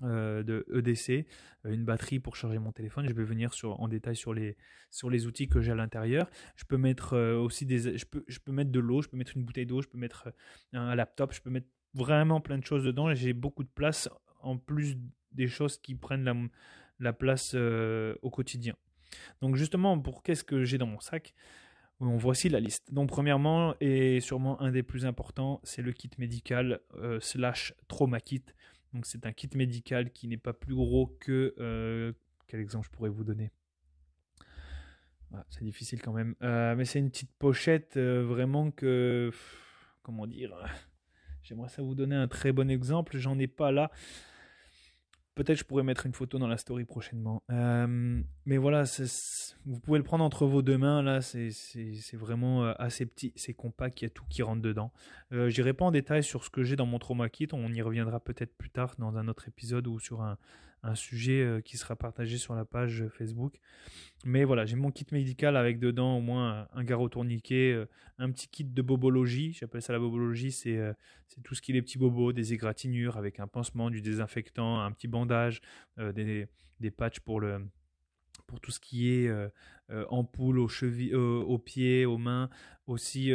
[0.01, 1.27] de EDC,
[1.65, 3.09] une batterie pour charger mon téléphone.
[3.09, 4.57] Je vais venir en détail sur les,
[4.93, 6.31] sur les outils que j'ai à l'intérieur.
[6.55, 9.37] Je peux mettre aussi des, je peux, je peux mettre de l'eau, je peux mettre
[9.37, 10.33] une bouteille d'eau, je peux mettre
[10.73, 13.13] un laptop, je peux mettre vraiment plein de choses dedans.
[13.13, 14.09] J'ai beaucoup de place
[14.41, 14.97] en plus
[15.33, 16.35] des choses qui prennent la,
[16.99, 18.75] la place au quotidien.
[19.41, 21.35] Donc justement, pour qu'est-ce que j'ai dans mon sac?
[22.01, 22.93] On voici la liste.
[22.93, 28.21] Donc premièrement, et sûrement un des plus importants, c'est le kit médical euh, slash trauma
[28.21, 28.45] kit.
[28.93, 31.55] Donc c'est un kit médical qui n'est pas plus gros que...
[31.59, 32.13] Euh,
[32.47, 33.51] quel exemple je pourrais vous donner?
[35.35, 36.37] Ah, C'est difficile quand même.
[36.43, 39.33] Euh, mais c'est une petite pochette vraiment que...
[40.03, 40.55] Comment dire?
[41.43, 43.19] J'aimerais ça vous donner un très bon exemple.
[43.19, 43.91] J'en ai pas là.
[45.39, 47.45] Peut-être je pourrais mettre une photo dans la story prochainement.
[47.53, 48.83] Euh, mais voilà,
[49.67, 51.01] vous pouvez le prendre entre vos deux mains.
[51.01, 51.53] Là, c'est
[52.15, 54.93] vraiment euh, assez petit, c'est compact, il y a tout qui rentre dedans.
[55.31, 57.47] Euh, J'irai pas en détail sur ce que j'ai dans mon trauma kit.
[57.53, 60.39] On y reviendra peut-être plus tard dans un autre épisode ou sur un,
[60.83, 63.61] un sujet euh, qui sera partagé sur la page Facebook.
[64.25, 67.87] Mais voilà, j'ai mon kit médical avec dedans au moins un garrot tourniquet, euh,
[68.19, 69.53] un petit kit de bobologie.
[69.53, 70.93] J'appelle ça la bobologie, euh,
[71.27, 74.81] c'est tout ce qui est les petits bobos, des égratignures avec un pansement, du désinfectant,
[74.81, 75.61] un petit bandage,
[75.99, 76.47] des,
[76.81, 77.61] des patchs pour le
[78.47, 79.31] pour tout ce qui est
[80.09, 82.49] ampoule aux chevilles, aux pieds, aux mains.
[82.87, 83.31] Aussi,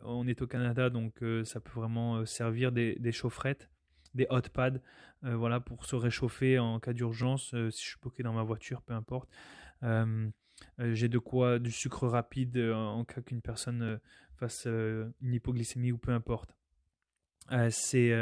[0.00, 3.69] on est au Canada, donc ça peut vraiment servir des, des chaufferettes
[4.14, 4.80] des hot pads,
[5.24, 8.42] euh, voilà, pour se réchauffer en cas d'urgence, euh, si je suis bloqué dans ma
[8.42, 9.28] voiture, peu importe.
[9.82, 10.30] Euh,
[10.78, 13.98] j'ai de quoi, du sucre rapide en cas qu'une personne
[14.36, 16.54] fasse une hypoglycémie ou peu importe.
[17.70, 18.12] c'est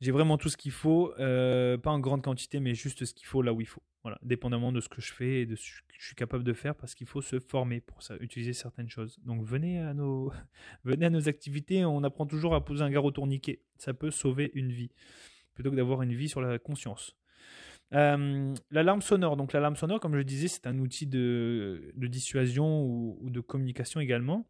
[0.00, 3.42] j'ai vraiment tout ce qu'il faut, pas en grande quantité, mais juste ce qu'il faut
[3.42, 3.82] là où il faut.
[4.04, 6.52] Voilà, dépendamment de ce que je fais et de ce que je suis capable de
[6.52, 9.18] faire, parce qu'il faut se former pour ça, utiliser certaines choses.
[9.24, 10.32] Donc venez à nos,
[10.84, 13.60] venez à nos activités, on apprend toujours à poser un garrot tourniquet.
[13.76, 14.90] Ça peut sauver une vie,
[15.54, 17.16] plutôt que d'avoir une vie sur la conscience.
[17.94, 19.36] Euh, l'alarme sonore.
[19.36, 24.48] Donc l'alarme sonore, comme je disais, c'est un outil de, dissuasion ou, de communication également.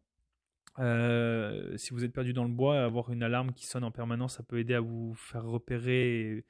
[0.79, 4.37] Euh, si vous êtes perdu dans le bois, avoir une alarme qui sonne en permanence,
[4.37, 6.45] ça peut aider à vous faire repérer,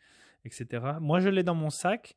[0.46, 0.68] etc.
[1.02, 2.16] Moi, je l'ai dans mon sac.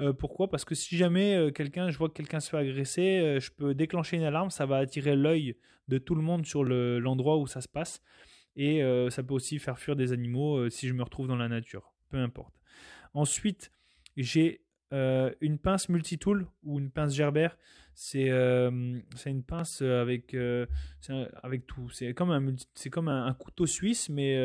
[0.00, 0.50] Euh, pourquoi?
[0.50, 4.16] Parce que si jamais quelqu'un, je vois que quelqu'un se fait agresser, je peux déclencher
[4.16, 5.56] une alarme, ça va attirer l'œil
[5.88, 8.02] de tout le monde sur l'endroit où ça se passe.
[8.56, 11.92] Et ça peut aussi faire fuir des animaux si je me retrouve dans la nature.
[12.10, 12.54] Peu importe.
[13.14, 13.70] Ensuite,
[14.16, 14.63] j'ai
[14.94, 17.48] euh, une pince multitool ou une pince Gerber.
[17.94, 18.70] C'est euh,
[19.26, 20.66] une pince avec, euh,
[21.42, 21.90] avec tout.
[21.90, 22.54] C'est comme, un,
[22.92, 24.36] comme un, couteau suisse, mais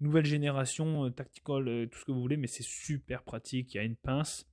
[0.00, 3.72] nouvelle génération, tactical, tout ce que vous voulez, mais c'est super pratique.
[3.74, 4.46] Il y a une pince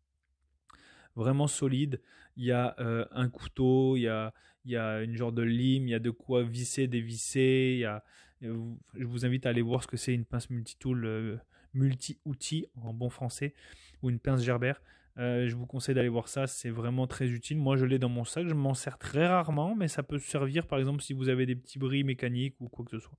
[1.16, 2.02] vraiment solide.
[2.38, 2.76] Il y a
[3.12, 4.34] un couteau, il y a,
[4.64, 7.72] il y a une genre de lime, il y a de quoi visser, dévisser.
[7.76, 8.04] Il y a,
[8.42, 11.42] je vous invite à aller voir ce que c'est une pince multitool,
[11.74, 13.54] multi-outil en bon français
[14.02, 14.74] ou une pince Gerber.
[15.18, 17.58] Euh, je vous conseille d'aller voir ça, c'est vraiment très utile.
[17.58, 20.66] Moi, je l'ai dans mon sac, je m'en sers très rarement, mais ça peut servir
[20.68, 23.18] par exemple si vous avez des petits bris mécaniques ou quoi que ce soit.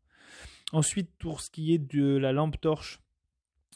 [0.72, 3.01] Ensuite, pour ce qui est de la lampe torche,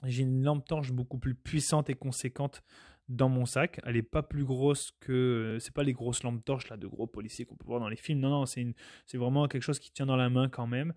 [0.04, 2.62] j'ai une lampe torche beaucoup plus puissante et conséquente
[3.08, 3.80] dans mon sac.
[3.84, 5.58] Elle n'est pas plus grosse que.
[5.60, 7.96] C'est pas les grosses lampes torches là, de gros policiers qu'on peut voir dans les
[7.96, 8.20] films.
[8.20, 8.74] Non, non, c'est
[9.14, 10.92] vraiment quelque chose qui tient dans la main quand même.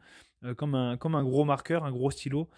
[0.45, 2.49] Euh, comme, un, comme un gros marqueur, un gros stylo.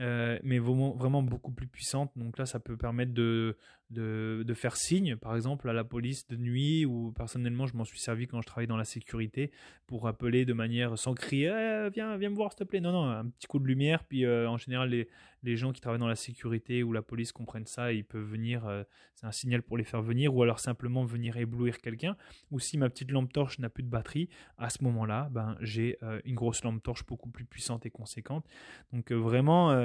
[0.00, 2.10] Euh, mais vraiment, beaucoup plus puissante.
[2.16, 3.56] Donc là, ça peut permettre de,
[3.90, 7.98] de, faire signe, par exemple, à la police de nuit, ou personnellement, je m'en suis
[7.98, 9.50] servi quand je travaillais dans la sécurité,
[9.86, 12.80] pour appeler de manière sans crier eh, viens, viens me voir, s'il te plaît.
[12.80, 14.04] Non, non, un petit coup de lumière.
[14.04, 15.08] Puis euh, en général, les,
[15.42, 18.66] les, gens qui travaillent dans la sécurité ou la police comprennent ça, ils peuvent venir,
[18.66, 18.82] euh,
[19.14, 22.16] c'est un signal pour les faire venir, ou alors simplement venir éblouir quelqu'un.
[22.50, 24.28] Ou si ma petite lampe torche n'a plus de batterie,
[24.58, 28.46] à ce moment-là, ben, j'ai une grosse lampe torche beaucoup plus puissante et conséquente.
[28.92, 29.83] Donc vraiment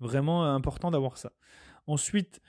[0.00, 1.32] vraiment important d'avoir ça.
[1.86, 2.40] Ensuite,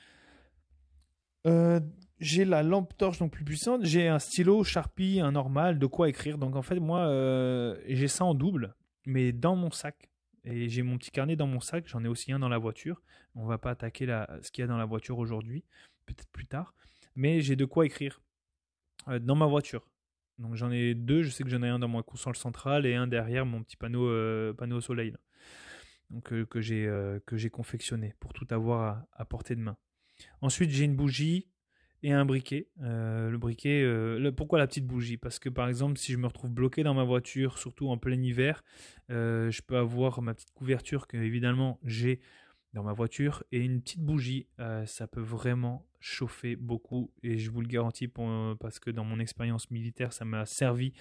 [1.46, 1.80] euh,
[2.20, 6.10] j'ai la lampe torche donc plus puissante, j'ai un stylo Sharpie, un normal, de quoi
[6.10, 6.38] écrire.
[6.38, 8.76] Donc en fait, moi, euh, j'ai ça en double,
[9.06, 10.10] mais dans mon sac.
[10.44, 13.02] Et j'ai mon petit carnet dans mon sac, j'en ai aussi un dans la voiture.
[13.36, 15.64] On va pas attaquer la, ce qu'il y a dans la voiture aujourd'hui,
[16.06, 16.74] peut-être plus tard.
[17.16, 18.22] Mais j'ai de quoi écrire
[19.10, 19.90] euh, dans ma voiture.
[20.40, 22.96] Donc j'en ai deux, je sais que j'en ai un dans mon console centrale et
[22.96, 24.08] un derrière mon petit panneau,
[24.54, 25.14] panneau au soleil
[26.10, 29.78] donc, euh, que j'ai euh, que j'ai confectionné pour tout avoir à, portée de main.
[30.42, 31.48] Ensuite, j'ai une bougie
[32.04, 32.70] et un briquet.
[32.82, 33.86] Euh, le briquet,
[34.36, 35.18] pourquoi la petite bougie?
[35.18, 38.22] Parce que par exemple, si je me retrouve bloqué dans ma voiture, surtout en plein
[38.22, 38.64] hiver,
[39.10, 42.20] je peux avoir ma petite couverture que évidemment j'ai
[42.74, 44.48] dans ma voiture et une petite bougie.
[44.86, 49.72] ça peut vraiment chauffer beaucoup et je vous le garantis parce que dans mon expérience
[49.72, 50.94] militaire, ça m'a servi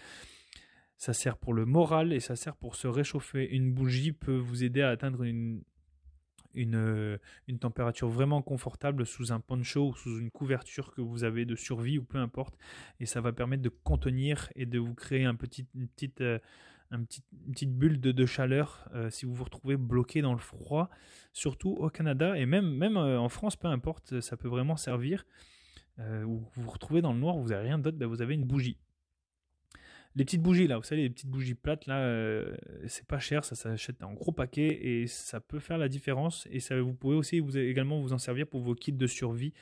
[0.97, 3.49] ça sert pour le moral et ça sert pour se réchauffer.
[3.51, 5.63] Une bougie peut vous aider à atteindre une,
[6.57, 7.19] euh,
[7.49, 11.55] une, température vraiment confortable sous un poncho ou sous une couverture que vous avez de
[11.55, 12.57] survie ou peu importe.
[12.99, 16.39] Et ça va permettre de contenir et de vous créer une, petite, euh,
[16.91, 20.89] une petite bulle de, chaleur euh, si vous vous retrouvez bloqué dans le froid,
[21.33, 25.27] surtout au Canada et même, même en France, peu importe, ça peut vraiment servir.
[25.99, 28.45] ou vous vous retrouvez dans le noir, vous n'avez rien d'autre, ben vous avez une
[28.45, 28.79] bougie
[30.17, 32.57] les petites bougies là, vous savez, les petites bougies plates là, euh,
[32.87, 36.49] c'est pas cher, ça s'achète en gros paquet et ça peut faire la différence.
[36.51, 39.53] Et ça, vous pouvez aussi vous, également vous en servir pour vos kits de survie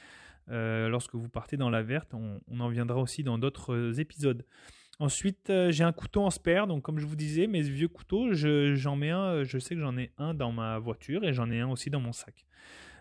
[0.51, 2.15] euh, lorsque vous partez dans la verte.
[2.15, 4.47] On, en viendra aussi dans d'autres euh, épisodes.
[5.01, 8.95] Ensuite, j'ai un couteau en spare, donc comme je vous disais, mes vieux couteaux, j'en
[8.95, 11.69] mets un, je sais que j'en ai un dans ma voiture et j'en ai un
[11.69, 12.47] aussi dans mon sac.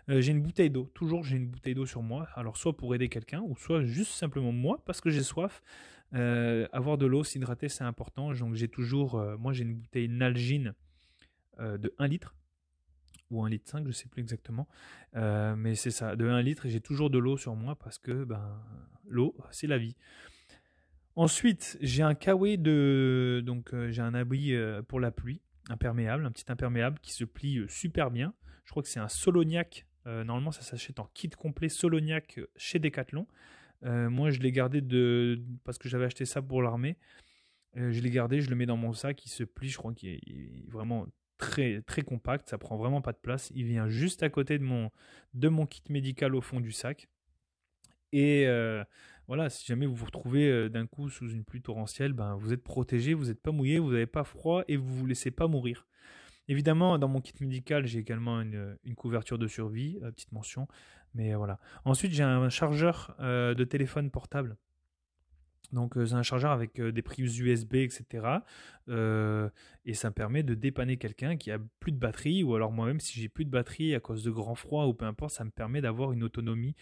[0.08, 3.08] j'ai une bouteille d'eau, toujours j'ai une bouteille d'eau sur moi, alors soit pour aider
[3.08, 5.62] quelqu'un, ou soit juste simplement moi, parce que j'ai soif.
[6.14, 8.32] Euh, avoir de l'eau, s'hydrater, c'est important.
[8.32, 10.74] Donc j'ai toujours, euh, moi j'ai une bouteille Nalgene
[11.58, 12.34] euh, de 1 litre
[13.30, 14.68] ou 1 litre 5, je sais plus exactement.
[15.14, 18.62] mais c'est ça, de 1 litre, j'ai toujours de l'eau sur moi parce que ben,
[19.06, 19.96] l'eau, c'est la vie.
[21.16, 23.42] Ensuite, j'ai un kawaii de.
[23.46, 24.52] Donc, j'ai un abri
[24.88, 28.34] pour la pluie, imperméable, un petit imperméable qui se plie super bien.
[28.64, 29.86] Je crois que c'est un Soloniac.
[30.04, 33.26] normalement, ça s'achète en kit complet Soloniac chez Decathlon.
[33.84, 36.96] Euh, moi, je l'ai gardé de, parce que j'avais acheté ça pour l'armée.
[37.76, 39.92] Euh, je l'ai gardé, je le mets dans mon sac, il se plie, je crois
[39.92, 41.06] qu'il est vraiment
[41.38, 43.50] très, très compact, ça prend vraiment pas de place.
[43.54, 44.90] Il vient juste à côté de mon,
[45.34, 47.08] de mon kit médical au fond du sac.
[48.12, 48.84] Et euh,
[49.26, 52.62] voilà, si jamais vous vous retrouvez d'un coup sous une pluie torrentielle, ben, vous êtes
[52.62, 55.48] protégé, vous n'êtes pas mouillé, vous n'avez pas froid et vous ne vous laissez pas
[55.48, 55.86] mourir.
[56.48, 60.68] Évidemment, dans mon kit médical, j'ai également une, couverture de survie, petite mention.
[61.14, 61.58] Mais voilà.
[61.84, 64.56] Ensuite, j'ai un chargeur de téléphone portable
[65.74, 68.26] donc c'est un chargeur avec des prises USB, etc.
[68.88, 73.00] et ça me permet de dépanner quelqu'un qui a plus de batterie, ou alors moi-même
[73.00, 75.50] si j'ai plus de batterie à cause de grand froid ou peu importe, ça me
[75.50, 76.74] permet d'avoir une autonomie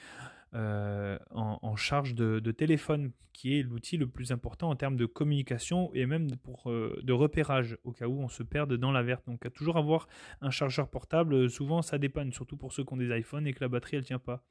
[0.55, 6.07] en, charge de, téléphone, qui est l'outil le plus important en termes de communication et
[6.07, 9.25] même pour, de repérage, au cas où on se perde dans la verte.
[9.27, 10.09] Donc à toujours avoir
[10.41, 13.65] un chargeur portable, souvent ça dépanne, surtout pour ceux qui ont des iPhones et que
[13.65, 14.45] la batterie elle tient pas.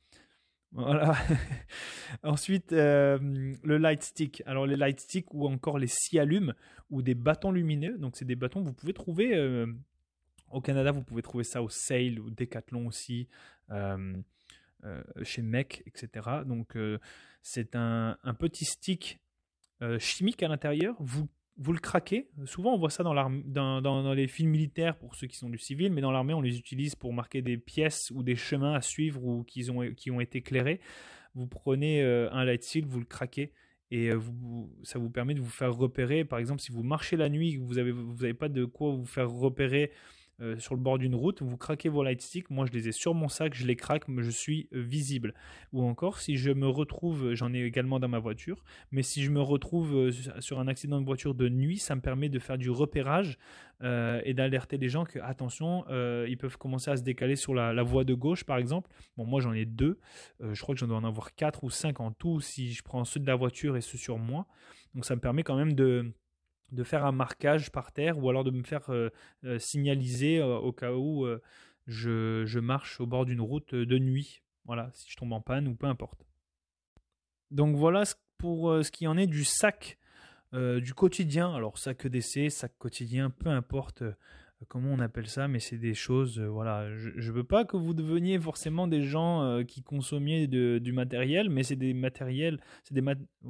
[0.74, 1.16] Voilà.
[2.24, 3.20] Ensuite, euh,
[3.64, 4.42] le light stick.
[4.46, 6.54] Alors, les light sticks ou encore les scie allumes
[6.90, 7.98] ou des bâtons lumineux.
[7.98, 9.68] Donc, c'est des bâtons vous pouvez trouver euh,
[10.50, 10.92] au Canada.
[10.92, 13.28] Vous pouvez trouver ça au Sale ou Decathlon aussi,
[13.72, 14.16] euh,
[15.24, 16.44] chez Mec, etc.
[16.46, 16.78] Donc,
[17.42, 19.20] c'est un, un, petit stick
[20.00, 20.96] chimique à l'intérieur.
[21.00, 21.28] Vous
[21.58, 22.28] vous le craquez.
[22.46, 25.60] Souvent, on voit ça dans, dans, dans, les films militaires pour ceux qui sont du
[25.60, 28.82] civil, mais dans l'armée, on les utilise pour marquer des pièces ou des chemins à
[28.82, 30.80] suivre ou qui ont, qui ont été éclairés.
[31.36, 33.54] Vous prenez euh, un light stick, vous le craquez
[33.92, 36.26] et euh, vous, ça vous permet de vous faire repérer.
[36.26, 39.06] Par exemple, si vous marchez la nuit, vous n'avez vous avez pas de quoi vous
[39.06, 39.92] faire repérer
[40.42, 42.92] euh, sur le bord d'une route, vous craquez vos light sticks, moi je les ai
[42.92, 45.34] sur mon sac, je les craque, je suis euh, visible.
[45.72, 49.30] Ou encore, si je me retrouve, j'en ai également dans ma voiture, mais si je
[49.30, 52.58] me retrouve euh, sur un accident de voiture de nuit, ça me permet de faire
[52.58, 53.38] du repérage
[53.84, 55.86] et d'alerter les gens que, attention,
[56.28, 58.92] ils peuvent commencer à se décaler sur la, voie de gauche, par exemple.
[59.18, 60.00] Bon, moi j'en ai deux,
[60.40, 63.04] je crois que j'en dois en avoir quatre ou cinq en tout si je prends
[63.06, 64.46] ceux de la voiture et ceux sur moi.
[64.94, 66.14] Donc ça me permet quand même de
[66.72, 69.10] de faire un marquage par terre ou alors de me faire euh,
[69.44, 71.28] euh, signaliser euh, au cas où
[71.88, 74.42] je, marche au bord d'une route de nuit.
[74.66, 76.26] Voilà, si je tombe en panne ou peu importe.
[77.50, 78.04] Donc voilà
[78.38, 79.98] pour ce qui en est du sac
[80.54, 81.54] du quotidien.
[81.54, 84.04] Alors sac d'essai, sac quotidien, peu importe
[84.68, 87.96] comment on appelle ça, mais c'est des choses, voilà, je ne veux pas que vous
[87.96, 93.04] deveniez forcément des gens qui consommiez du matériel, mais c'est des matériels, c'est des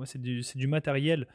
[0.05, 1.28] c'est du, matériel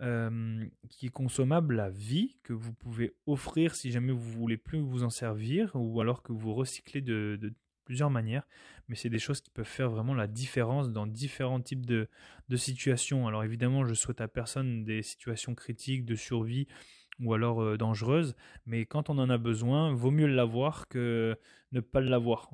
[0.00, 4.78] euh, qui est consommable à vie, que vous pouvez offrir si jamais vous voulez plus
[4.78, 7.52] vous en servir, ou alors que vous recyclez de,
[7.84, 8.46] plusieurs manières.
[8.86, 12.08] Mais c'est des choses qui peuvent faire vraiment la différence dans différents types de,
[12.54, 13.26] situations.
[13.26, 16.68] Alors évidemment, je souhaite à personne des situations critiques de survie
[17.20, 18.36] ou alors euh, dangereuses,
[18.66, 21.36] mais quand on en a besoin, vaut mieux l'avoir que
[21.72, 22.50] ne pas l'avoir.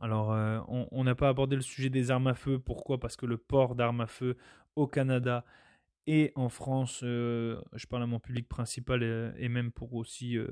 [0.00, 2.58] Alors, euh, on n'a pas abordé le sujet des armes à feu.
[2.58, 2.98] Pourquoi?
[2.98, 4.38] Parce que le port d'armes à feu
[4.76, 5.44] au Canada
[6.10, 9.02] et en France, euh, je parle à mon public principal
[9.36, 10.48] et, même pour aussi euh,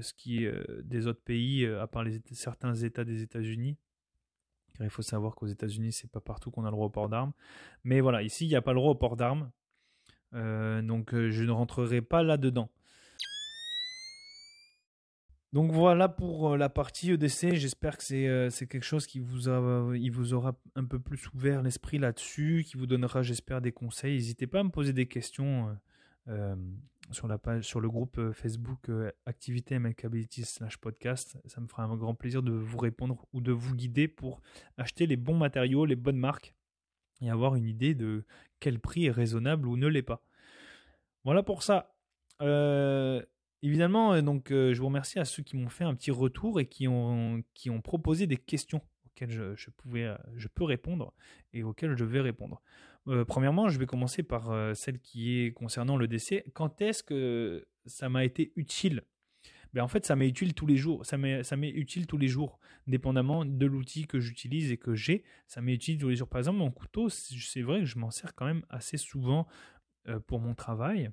[0.00, 3.76] ce qui est euh, des autres pays, à part les, certains États des États-Unis.
[4.74, 7.10] Car il faut savoir qu'aux États-Unis, c'est pas partout qu'on a le droit au port
[7.10, 7.34] d'armes.
[7.84, 9.50] Mais voilà, ici, il n'y a pas le droit au port d'armes.
[10.32, 12.70] donc, je ne rentrerai pas là-dedans.
[15.52, 17.54] Donc voilà pour euh, la partie EDC.
[17.54, 19.48] J'espère que euh, c'est quelque chose qui vous,
[19.94, 24.14] il vous aura un peu plus ouvert l'esprit là-dessus, qui vous donnera, j'espère, des conseils.
[24.14, 25.76] N'hésitez pas à me poser des questions
[26.28, 26.56] euh,
[27.12, 28.90] sur, le groupe Facebook
[29.26, 31.38] Activité MLKability slash podcast.
[31.46, 34.42] Ça me fera un grand plaisir de vous répondre ou de vous guider pour
[34.76, 36.54] acheter les bons matériaux, les bonnes marques
[37.20, 38.24] et avoir une idée de
[38.60, 40.22] quel prix est raisonnable ou ne l'est pas.
[41.24, 41.94] Voilà pour ça.
[42.42, 43.22] Euh,
[43.62, 46.60] Évidemment, euh, donc, euh, je vous remercie à ceux qui m'ont fait un petit retour
[46.60, 51.14] et qui ont, qui ont proposé des questions auxquelles je, pouvais, euh, je peux répondre
[51.52, 52.62] et auxquelles je vais répondre.
[53.28, 56.44] premièrement, je vais commencer par celle qui est concernant le décès.
[56.54, 59.02] Quand est-ce que ça m'a été utile?
[59.72, 61.06] Ben en fait, ça m'est utile tous les jours.
[61.06, 65.24] Ça m'est utile tous les jours, dépendamment de l'outil que j'utilise et que j'ai.
[65.46, 66.28] Ça m'est utile tous les jours.
[66.28, 69.46] Par exemple, mon couteau, c'est vrai que je m'en sers quand même assez souvent
[70.26, 71.10] pour mon travail.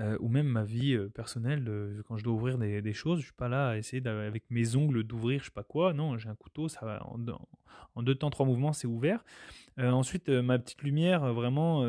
[0.00, 1.70] Euh, ou même ma vie euh, personnelle,
[2.08, 5.04] quand je dois ouvrir des, choses, je suis pas là à essayer avec mes ongles
[5.04, 5.92] d'ouvrir je sais pas quoi.
[5.92, 9.24] Non, j'ai un couteau, ça va en, deux temps, trois mouvements, c'est ouvert.
[9.78, 11.84] Euh, ensuite, ma petite lumière, vraiment,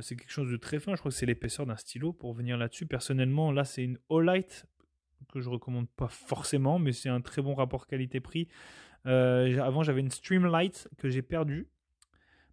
[0.00, 0.92] c'est quelque chose de très fin.
[0.94, 2.86] Je crois que c'est l'épaisseur d'un stylo pour venir là-dessus.
[2.86, 4.66] Personnellement, là, c'est une Olight
[5.32, 8.46] que je recommande pas forcément, mais c'est un très bon rapport qualité-prix.
[9.04, 11.68] avant, j'avais une Streamlight que j'ai perdue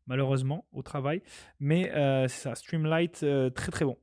[0.07, 1.21] malheureusement au travail,
[1.59, 1.91] mais
[2.27, 3.97] c'est ça, Streamlight très très bon.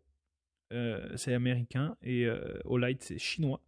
[0.73, 3.61] Euh, c'est américain et euh, Olight c'est chinois.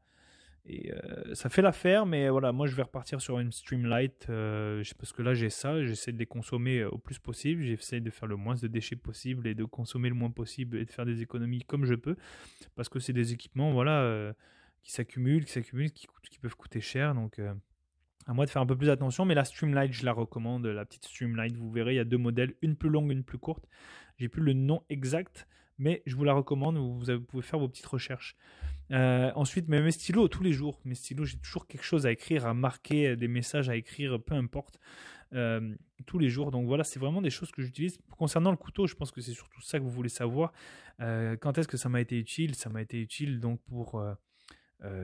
[0.65, 5.13] Et euh, ça fait l'affaire, mais voilà, moi je vais repartir sur une Streamlight parce
[5.13, 8.37] que là j'ai ça, j'essaie de les consommer au plus possible, j'essaie de faire le
[8.37, 11.65] moins de déchets possible et de consommer le moins possible et de faire des économies
[11.65, 12.15] comme je peux
[12.77, 14.33] parce que c'est des équipements voilà
[14.85, 17.41] qui s'accumulent, qui s'accumulent, qui, qui peuvent coûter cher donc
[18.27, 20.85] à moi de faire un peu plus attention, mais la Streamlight, je la recommande, la
[20.85, 23.69] petite Streamlight, vous verrez, il y a deux modèles, une plus longue, une plus courte.
[24.19, 25.49] J'ai plus le nom exact,
[25.83, 28.37] mais je vous la recommande, vous, pouvez faire vos petites recherches.
[28.91, 30.81] ensuite, mes stylos tous les jours.
[30.85, 34.35] Mes stylos, j'ai toujours quelque chose à écrire, à marquer, des messages à écrire, peu
[34.35, 34.79] importe.
[36.07, 36.51] tous les jours.
[36.51, 37.99] Donc voilà, c'est vraiment des choses que j'utilise.
[38.17, 40.53] Concernant le couteau, je pense que c'est surtout ça que vous voulez savoir.
[40.99, 42.55] quand est-ce que ça m'a été utile?
[42.55, 44.03] Ça m'a été utile donc pour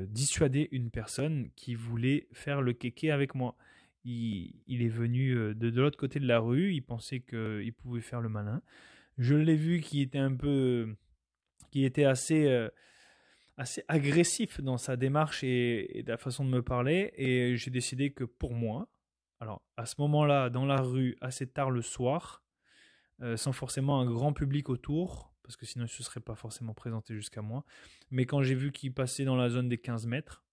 [0.06, 3.56] dissuader une personne qui voulait faire le kéké avec moi
[4.04, 8.20] il, est venu euh, de, l'autre côté de la rue, il pensait qu'il pouvait faire
[8.20, 8.62] le malin.
[9.18, 10.94] Je l'ai vu qui était un peu,
[11.72, 12.68] qui était assez, euh,
[13.56, 18.22] assez agressif dans sa démarche et, la façon de me parler, et j'ai décidé que
[18.22, 18.88] pour moi,
[19.40, 22.44] alors à ce moment-là, dans la rue, assez tard le soir,
[23.20, 26.36] euh, sans forcément un grand public autour, parce que sinon il ne se serait pas
[26.36, 27.64] forcément présenté jusqu'à moi,
[28.10, 30.44] mais quand j'ai vu qu'il passait dans la zone des 15 mètres,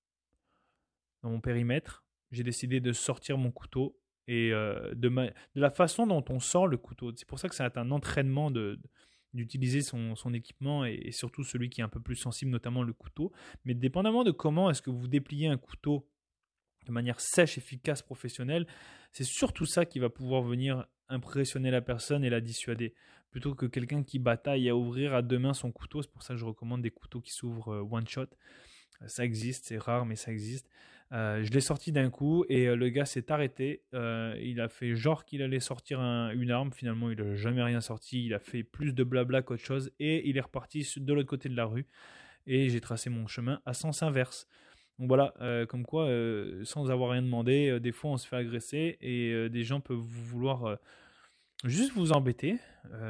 [1.21, 5.11] dans mon périmètre, j'ai décidé de sortir mon couteau et euh, de,
[5.55, 7.11] la façon dont on sort le couteau.
[7.15, 8.51] C'est pour ça que c'est un entraînement
[9.33, 13.31] d'utiliser son, équipement et, surtout celui qui est un peu plus sensible, notamment le couteau.
[13.65, 16.09] Mais dépendamment de comment est-ce que vous dépliez un couteau
[16.85, 18.67] de manière sèche, efficace, professionnelle,
[19.11, 22.93] c'est surtout ça qui va pouvoir venir impressionner la personne et la dissuader.
[23.31, 26.35] Plutôt que quelqu'un qui bataille à ouvrir à deux mains son couteau, c'est pour ça
[26.35, 28.27] que je recommande des couteaux qui s'ouvrent euh, one shot.
[29.07, 30.69] Ça existe, c'est rare, mais ça existe.
[31.11, 33.83] Euh, je l'ai sorti d'un coup et euh, le gars s'est arrêté.
[33.93, 36.71] Euh, il a fait genre qu'il allait sortir une arme.
[36.73, 38.25] Finalement, il n'a jamais rien sorti.
[38.25, 41.49] Il a fait plus de blabla qu'autre chose et il est reparti de l'autre côté
[41.49, 41.85] de la rue.
[42.47, 44.47] Et j'ai tracé mon chemin à sens inverse.
[44.97, 45.33] Donc voilà,
[45.67, 46.07] comme quoi,
[46.63, 50.77] sans avoir rien demandé, des fois on se fait agresser et des gens peuvent vouloir
[51.65, 52.59] juste vous embêter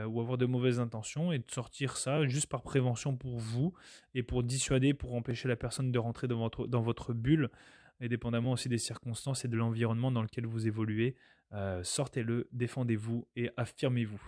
[0.08, 3.76] ou avoir de mauvaises intentions et sortir ça juste par prévention pour vous
[4.16, 7.52] et pour dissuader, pour empêcher la personne de rentrer dans votre bulle
[8.00, 11.16] et dépendamment aussi des circonstances et de l'environnement dans lequel vous évoluez,
[11.54, 14.22] euh, sortez-le, défendez-vous et affirmez-vous.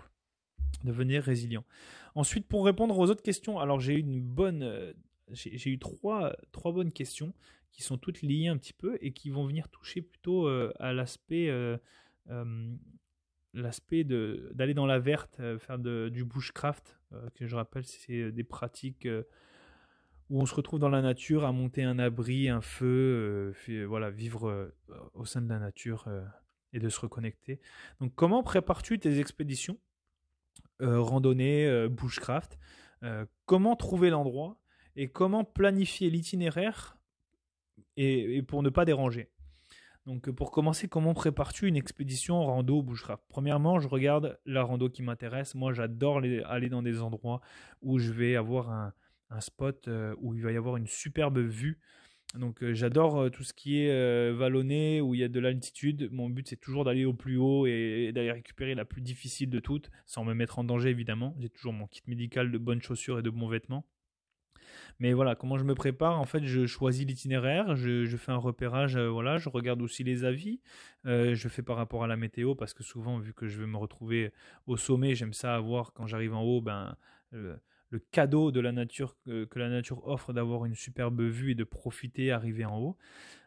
[0.83, 1.65] Devenez résilient.
[2.15, 4.05] Ensuite, pour répondre aux autres questions, alors j'ai eu
[4.39, 4.93] euh,
[5.79, 7.33] trois, bonnes questions
[7.71, 10.93] qui sont toutes liées un petit peu et qui vont venir toucher plutôt euh, à
[10.93, 11.51] l'aspect
[13.53, 16.99] l'aspect d'aller dans la verte, faire du bushcraft,
[17.33, 19.07] que je rappelle, c'est des pratiques
[20.29, 24.09] où on se retrouve dans la nature à monter un abri, un feu, euh, voilà,
[24.09, 24.75] vivre euh,
[25.13, 26.23] au sein de la nature euh,
[26.73, 27.59] et de se reconnecter.
[28.01, 29.77] Donc comment prépares-tu tes expéditions
[30.79, 32.59] randonnée, bushcraft
[33.45, 34.59] Comment trouver l'endroit
[34.95, 36.97] et comment planifier l'itinéraire
[37.95, 39.31] et, pour ne pas déranger?
[40.05, 43.23] Donc pour commencer, comment prépares-tu une expédition rando bushcraft?
[43.27, 45.55] Premièrement, je regarde la rando qui m'intéresse.
[45.55, 47.41] Moi, j'adore aller dans des endroits
[47.81, 48.93] où je vais avoir un,
[49.29, 51.79] un spot euh, où il va y avoir une superbe vue.
[52.35, 56.09] Donc euh, j'adore euh, tout ce qui est vallonné, où il y a de l'altitude.
[56.11, 59.59] Mon but c'est toujours d'aller au plus haut et, d'aller récupérer la plus difficile de
[59.59, 61.35] toutes, sans me mettre en danger évidemment.
[61.39, 63.85] J'ai toujours mon kit médical de bonnes chaussures et de bons vêtements.
[64.99, 66.19] Mais voilà, comment je me prépare?
[66.19, 70.59] En fait, je choisis l'itinéraire, je, fais un repérage, voilà, je regarde aussi les avis,
[71.05, 73.77] je fais par rapport à la météo parce que souvent, vu que je vais me
[73.77, 74.33] retrouver
[74.65, 76.97] au sommet, j'aime ça avoir quand j'arrive en haut, ben
[77.89, 81.63] le cadeau de la nature que, la nature offre d'avoir une superbe vue et de
[81.63, 82.97] profiter, arriver en haut.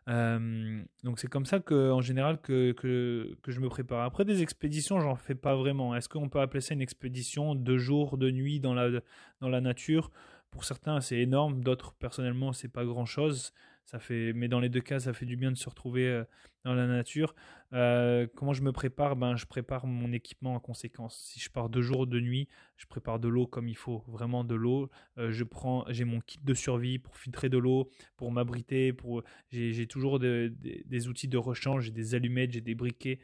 [0.09, 4.05] Euh, donc c'est comme ça que, en général, que, que, je me prépare.
[4.05, 5.95] Après des expéditions, j'en fais pas vraiment.
[5.95, 9.01] Est-ce qu'on peut appeler ça une expédition de jour, de nuit dans la,
[9.41, 10.11] dans la nature?
[10.51, 11.63] Pour certains, c'est énorme.
[11.63, 13.53] D'autres, personnellement, c'est pas grand-chose.
[13.91, 16.23] Ça fait, mais dans les deux cas, ça fait du bien de se retrouver euh,
[16.65, 17.35] dans la nature.
[17.73, 19.17] Euh, comment je me prépare?
[19.17, 21.19] Ben, je prépare mon équipement en conséquence.
[21.19, 24.45] Si je pars deux jours de nuit, je prépare de l'eau comme il faut, vraiment
[24.45, 24.91] de l'eau.
[25.19, 28.93] Euh, je prends, j'ai mon kit de survie pour filtrer de l'eau, pour m'abriter.
[28.93, 33.19] Pour, j'ai, toujours des outils de rechange, j'ai des allumettes, j'ai des briquets.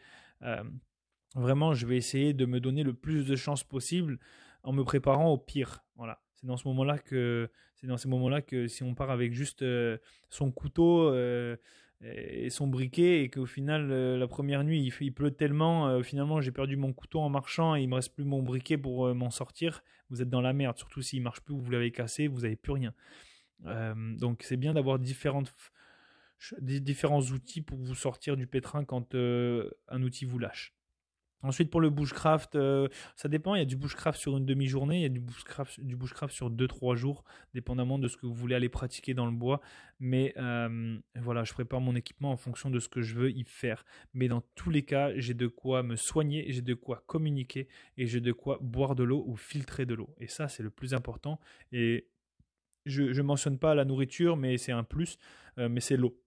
[1.36, 4.18] vraiment, je vais essayer de me donner le plus de chances possible
[4.64, 5.84] en me préparant au pire.
[5.94, 6.25] Voilà.
[6.46, 9.62] C'est dans ce moment-là que c'est dans ces moments-là que si on part avec juste
[9.62, 9.98] euh,
[10.30, 11.56] son couteau euh,
[12.04, 16.52] et son briquet et qu'au final euh, la première nuit il, pleut tellement finalement j'ai
[16.52, 19.82] perdu mon couteau en marchant et il me reste plus mon briquet pour m'en sortir
[20.08, 20.78] vous êtes dans la merde.
[20.78, 22.94] Surtout s'il marche plus vous l'avez cassé vous n'avez plus rien.
[23.64, 25.52] Donc c'est bien d'avoir différentes
[26.60, 30.75] différents outils pour vous sortir du pétrin quand un outil vous lâche
[31.42, 33.54] Ensuite, pour le bushcraft, euh, ça dépend.
[33.54, 36.34] Il y a du bushcraft sur une demi-journée, il y a du bushcraft, du bushcraft
[36.34, 37.24] sur 2-3 jours,
[37.54, 39.60] dépendamment de ce que vous voulez aller pratiquer dans le bois.
[40.00, 43.44] Mais euh, voilà, je prépare mon équipement en fonction de ce que je veux y
[43.44, 43.84] faire.
[44.14, 48.06] Mais dans tous les cas, j'ai de quoi me soigner, j'ai de quoi communiquer et
[48.06, 50.14] j'ai de quoi boire de l'eau ou filtrer de l'eau.
[50.18, 51.38] Et ça, c'est le plus important.
[51.70, 52.08] Et
[52.86, 55.18] je ne mentionne pas la nourriture, mais c'est un plus,
[55.58, 56.18] euh, mais c'est l'eau.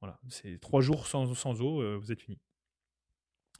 [0.00, 2.38] Voilà, c'est 3 jours sans, sans eau, vous êtes fini.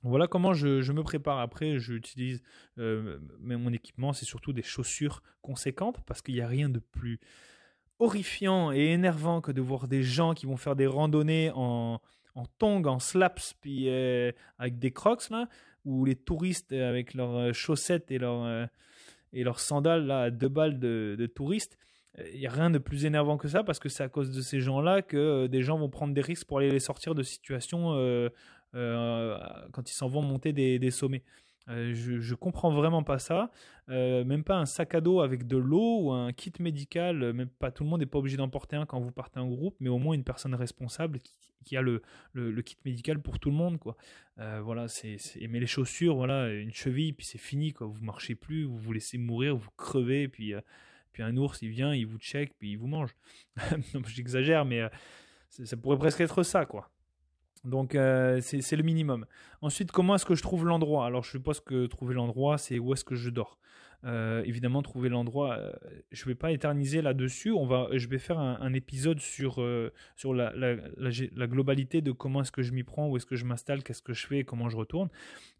[0.02, 1.38] Voilà comment je, me prépare.
[1.38, 2.42] Après, j'utilise
[2.78, 7.18] euh, mon équipement, c'est surtout des chaussures conséquentes parce qu'il n'y a rien de plus
[7.98, 12.00] horrifiant et énervant que de voir des gens qui vont faire des randonnées en,
[12.36, 15.48] en tongs, en slaps, puis euh, avec des crocs, là,
[15.84, 18.66] ou les touristes avec leurs euh, chaussettes et leurs, euh,
[19.32, 21.78] et leurs sandales là, à deux balles de, de touristes.
[22.32, 24.40] Il n'y a rien de plus énervant que ça parce que c'est à cause de
[24.40, 27.92] ces gens-là que des gens vont prendre des risques pour aller les sortir de situations
[28.72, 31.22] quand ils s'en vont monter des, sommets.
[31.68, 33.50] Euh, je, je comprends vraiment pas ça.
[33.88, 37.22] Euh, même pas un sac à dos avec de l'eau ou un kit médical.
[37.22, 39.40] Euh, même pas tout le monde n'est pas obligé d'en porter un quand vous partez
[39.40, 41.18] en groupe, mais au moins une personne responsable
[41.64, 42.02] qui, a le,
[42.32, 43.96] le, kit médical pour tout le monde, quoi.
[44.36, 45.16] voilà, c'est,
[45.48, 47.88] mais les chaussures, voilà, une cheville, puis c'est fini, quoi.
[47.88, 50.54] Vous marchez plus, vous vous laissez mourir, vous crevez, puis
[51.12, 53.16] puis un ours, il vient, il vous check, puis il vous mange.
[54.06, 54.82] J'exagère, mais
[55.48, 56.88] ça pourrait presque être ça, quoi.
[57.66, 59.26] Donc euh, c'est le minimum.
[59.60, 61.04] Ensuite, comment est-ce que je trouve l'endroit?
[61.04, 63.58] Alors je suppose que trouver l'endroit, c'est où est-ce que je dors.
[64.04, 65.72] Euh, évidemment, trouver l'endroit, euh,
[66.12, 67.52] je ne vais pas éterniser là-dessus.
[67.92, 69.60] Je vais faire un, épisode sur,
[70.14, 70.52] sur la,
[71.48, 74.12] globalité de comment est-ce que je m'y prends, où est-ce que je m'installe, qu'est-ce que
[74.12, 75.08] je fais, comment je retourne.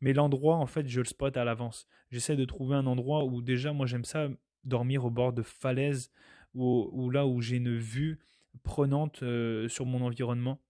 [0.01, 1.89] Mais l'endroit, en fait, je le spot à l'avance.
[2.13, 4.29] J'essaie de trouver un endroit où déjà, moi j'aime ça,
[4.63, 6.13] dormir au bord de falaises
[6.55, 8.21] ou là où j'ai une vue
[8.63, 9.25] prenante
[9.69, 10.61] sur mon environnement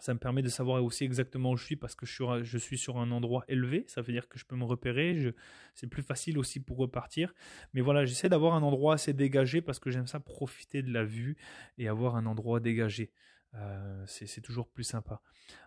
[0.00, 2.98] ça me permet de savoir aussi exactement où je suis parce que je suis, sur
[2.98, 3.84] un endroit élevé.
[3.88, 5.34] Ça veut dire que je peux me repérer.
[5.74, 7.34] c'est plus facile aussi pour repartir.
[7.74, 11.04] Mais voilà, j'essaie d'avoir un endroit assez dégagé parce que j'aime ça profiter de la
[11.04, 11.36] vue
[11.78, 13.12] et avoir un endroit dégagé.
[13.54, 15.20] Euh, c'est toujours plus sympa.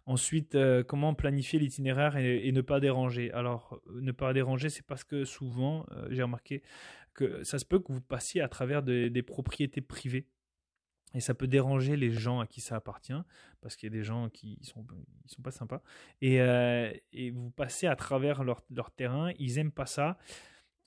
[0.06, 3.32] Ensuite, euh, comment planifier l'itinéraire et, ne pas déranger?
[3.32, 6.62] Alors, euh, ne pas déranger, c'est parce que souvent, j'ai remarqué
[7.14, 10.28] que ça se peut que vous passiez à travers des propriétés privées
[11.14, 13.22] et ça peut déranger les gens à qui ça appartient,
[13.62, 14.86] parce qu'il y a des gens qui sont,
[15.26, 15.82] sont pas sympas.
[16.22, 20.18] Et, euh, et vous passez à travers leur, leur, terrain, ils aiment pas ça.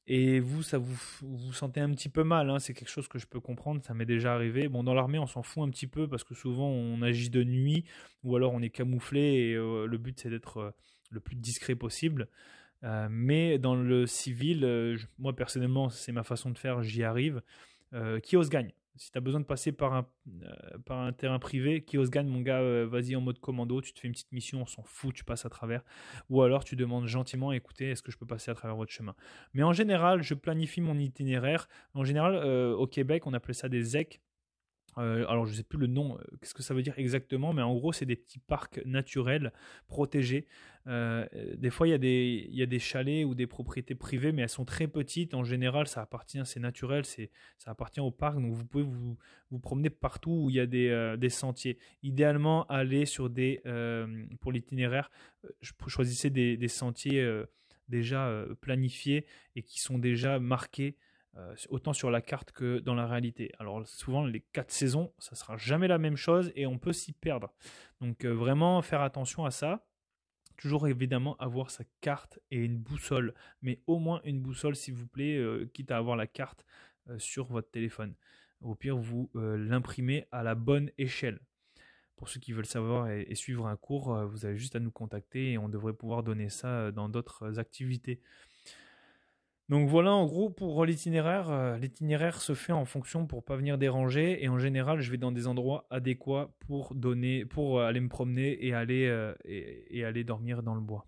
[0.07, 2.51] Et vous, ça vous vous sentez un petit peu mal.
[2.51, 2.59] Hein.
[2.59, 3.83] C'est quelque chose que je peux comprendre.
[3.85, 4.69] Ça m'est déjà arrivé.
[4.69, 7.45] Bon, dans l'armée, on s'en fout un petit peu parce que souvent on agit de
[7.45, 7.85] nuit
[8.25, 10.71] ou alors on est camouflé et euh, le but c'est d'être euh,
[11.11, 12.29] le plus discret possible.
[13.11, 16.83] mais dans le civil, moi personnellement, c'est ma façon de faire.
[16.83, 17.43] J'y arrive.
[18.23, 18.73] qui ose gagne.
[18.97, 20.07] Si tu as besoin de passer par un,
[20.43, 24.01] euh, par un terrain privé, gagne, mon gars, euh, vas-y en mode commando, tu te
[24.01, 25.83] fais une petite mission, on s'en fout, tu passes à travers.
[26.29, 29.15] Ou alors tu demandes gentiment, écoutez, est-ce que je peux passer à travers votre chemin?
[29.55, 31.69] Mais en général, je planifie mon itinéraire.
[31.95, 34.21] En général, euh, au Québec, on appelait ça des ZEC.
[34.99, 37.53] Euh, alors je ne sais plus le nom, euh, qu'est-ce que ça veut dire exactement,
[37.53, 39.53] mais en gros c'est des petits parcs naturels
[39.87, 40.47] protégés.
[40.87, 41.27] Euh,
[41.57, 44.43] des fois il y, a des, y a des chalets ou des propriétés privées, mais
[44.43, 45.33] elles sont très petites.
[45.33, 49.17] En général ça appartient, c'est naturel, ça appartient au parc, donc vous pouvez vous,
[49.51, 51.79] vous promener partout où il y a des, des sentiers.
[52.03, 53.63] Idéalement aller sur des,
[54.41, 55.11] pour l'itinéraire,
[55.87, 57.43] choisissez des, des sentiers
[57.89, 59.25] déjà planifiés
[59.57, 60.97] et qui sont déjà marqués
[61.39, 63.51] euh, autant sur la carte que dans la réalité.
[63.59, 67.13] Alors souvent les quatre saisons, ça sera jamais la même chose et on peut s'y
[67.13, 67.55] perdre.
[68.03, 69.87] Donc euh, vraiment faire attention à ça.
[70.59, 75.07] Toujours évidemment avoir sa carte et une boussole, mais au moins une boussole s'il vous
[75.07, 76.67] plaît, euh, quitte à avoir la carte
[77.19, 78.15] sur votre téléphone.
[78.61, 81.41] Au pire, vous l'imprimez à la bonne échelle.
[82.15, 85.51] Pour ceux qui veulent savoir et suivre un cours, vous avez juste à nous contacter
[85.51, 88.21] et on devrait pouvoir donner ça dans d'autres activités.
[89.73, 91.49] Donc voilà en gros pour l'itinéraire.
[91.49, 95.17] Euh, l'itinéraire se fait en fonction pour pas venir déranger et en général je vais
[95.17, 100.05] dans des endroits adéquats pour donner, pour euh, aller me promener et aller euh, et,
[100.05, 101.07] aller dormir dans le bois.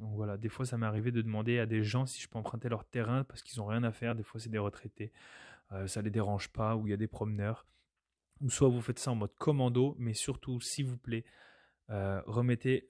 [0.00, 2.38] Donc voilà, des fois ça m'est arrivé de demander à des gens si je peux
[2.38, 4.14] emprunter leur terrain parce qu'ils ont rien à faire.
[4.14, 5.12] Des fois c'est des retraités,
[5.84, 7.66] ça les dérange pas ou il y a des promeneurs.
[8.40, 11.26] Ou soit vous faites ça en mode commando, mais surtout s'il vous plaît
[11.88, 12.88] remettez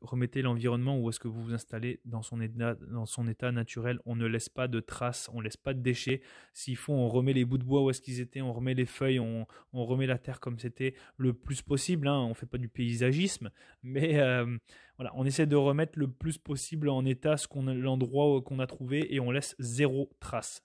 [0.00, 3.98] remettez l'environnement où est-ce que vous vous installez dans son, état, dans son état naturel.
[4.04, 6.20] On ne laisse pas de traces, on ne laisse pas de déchets.
[6.52, 8.86] S'il faut, on remet les bouts de bois où est-ce qu'ils étaient, on remet les
[8.86, 12.08] feuilles, on, remet la terre comme c'était le plus possible.
[12.08, 12.18] Hein.
[12.18, 13.50] On ne fait pas du paysagisme,
[13.82, 14.58] mais euh,
[14.96, 18.66] voilà, on essaie de remettre le plus possible en état ce qu'on, l'endroit qu'on a
[18.66, 20.62] trouvé et on laisse zéro trace.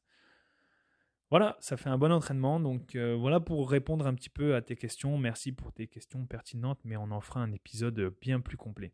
[1.34, 2.60] Voilà, ça fait un bon entraînement.
[2.60, 5.18] Donc euh, voilà pour répondre un petit peu à tes questions.
[5.18, 8.92] Merci pour tes questions pertinentes, mais on en fera un épisode bien plus complet.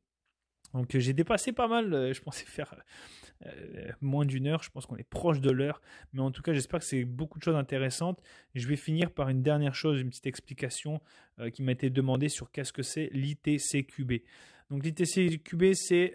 [0.73, 2.73] Donc j'ai dépassé pas mal, euh, je pensais faire
[3.45, 5.81] euh, moins d'une heure, je pense qu'on est proche de l'heure,
[6.13, 8.21] mais en tout cas j'espère que c'est beaucoup de choses intéressantes.
[8.55, 11.01] je vais finir par une dernière chose, une petite explication
[11.53, 14.13] qui m'a été demandée sur qu'est-ce que c'est l'ITCQB.
[14.69, 16.13] Donc l'ITCQB c'est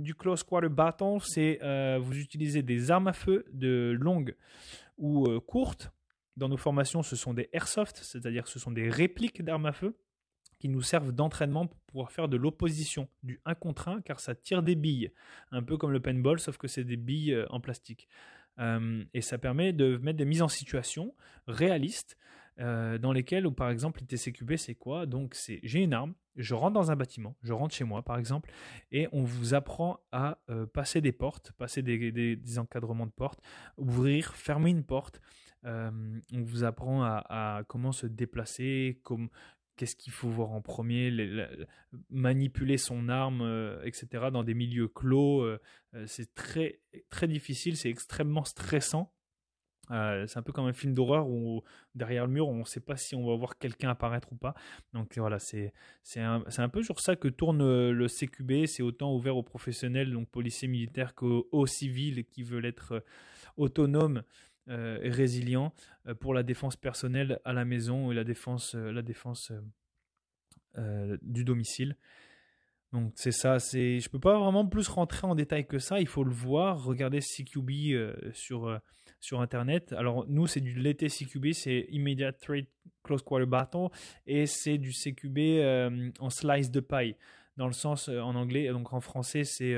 [0.00, 1.60] du Close Quarter Battle, c'est
[2.00, 4.34] vous utilisez des armes à feu de longue
[5.00, 5.90] ou euh, courtes.
[6.36, 9.98] Dans nos formations, ce sont des airsoft, c'est-à-dire ce sont des répliques d'armes à feu
[10.60, 14.34] qui nous servent d'entraînement pour pouvoir faire de l'opposition, du 1 contre 1, car ça
[14.34, 15.10] tire des billes,
[15.50, 18.08] un peu comme le paintball, sauf que c'est des billes euh, en plastique.
[19.14, 21.14] et ça permet de mettre des mises en situation
[21.46, 22.18] réalistes
[22.60, 25.06] dans lesquelles, par exemple, l'ITCQB, c'est quoi?
[25.06, 28.18] Donc, c'est j'ai une arme, je rentre dans un bâtiment, je rentre chez moi, par
[28.18, 28.50] exemple,
[28.92, 30.38] et on vous apprend à
[30.74, 33.40] passer des portes, passer des, encadrements de portes,
[33.78, 35.20] ouvrir, fermer une porte.
[35.64, 39.30] on vous apprend à, comment se déplacer, comme,
[39.80, 41.10] qu'est-ce qu'il faut voir en premier,
[42.10, 44.28] manipuler son arme, euh, etc.
[44.30, 45.40] dans des milieux clos.
[45.40, 45.58] Euh,
[45.94, 49.10] euh, c'est très, très difficile, c'est extrêmement stressant.
[49.90, 51.62] C'est un peu comme un film d'horreur où
[51.94, 54.54] derrière le mur, on ne sait pas si on va voir quelqu'un apparaître ou pas.
[54.92, 55.72] Donc voilà, c'est
[56.16, 58.66] un, un, peu sur ça que tourne le CQB.
[58.66, 63.04] C'est autant ouvert aux professionnels, donc policiers militaires, qu'aux civils qui veulent être
[63.56, 64.22] autonomes
[64.68, 65.72] euh, et résilient
[66.06, 69.52] euh, pour la défense personnelle à la maison et la défense, euh, la défense
[71.22, 71.96] du domicile.
[72.92, 76.08] Donc c'est ça, c'est je peux pas vraiment plus rentrer en détail que ça, il
[76.08, 77.70] faut le voir, regardez CQB
[78.32, 78.80] sur
[79.20, 79.92] sur internet.
[79.92, 82.66] Alors nous c'est du l'été CQB, c'est Immediate Trade
[83.04, 83.88] Close Quarter Battle
[84.26, 87.16] et c'est du CQB en slice de paille
[87.56, 89.74] dans le sens en anglais donc en français c'est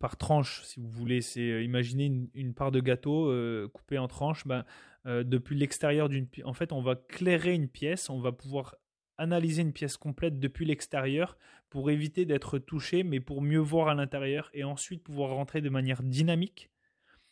[0.00, 1.20] par tranche, si vous voulez.
[1.20, 4.46] C'est euh, imaginer une, part de gâteau euh, coupée en tranches.
[4.46, 4.64] Ben,
[5.06, 8.10] euh, depuis l'extérieur d'une, en fait, on va clairer une pièce.
[8.10, 8.76] On va pouvoir
[9.18, 11.36] analyser une pièce complète depuis l'extérieur
[11.70, 15.68] pour éviter d'être touché, mais pour mieux voir à l'intérieur et ensuite pouvoir rentrer de
[15.68, 16.70] manière dynamique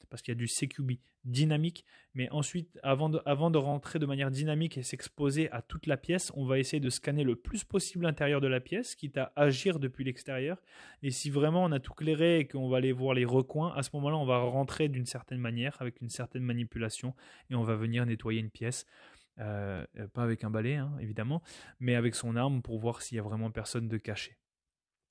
[0.08, 1.84] parce qu'il y a du CQB dynamique,
[2.14, 6.44] mais ensuite, avant de, rentrer de manière dynamique et s'exposer à toute la pièce, on
[6.44, 10.04] va essayer de scanner le plus possible l'intérieur de la pièce, quitte à agir depuis
[10.04, 10.62] l'extérieur.
[11.02, 13.82] Et si vraiment on a tout clairé et qu'on va aller voir les recoins, à
[13.82, 17.14] ce moment-là, on va rentrer d'une certaine manière, avec une certaine manipulation,
[17.50, 18.86] et on va venir nettoyer une pièce.
[19.38, 19.84] Euh,
[20.14, 21.42] pas avec un balai, hein, évidemment,
[21.78, 24.38] mais avec son arme pour voir s'il y a vraiment personne de caché.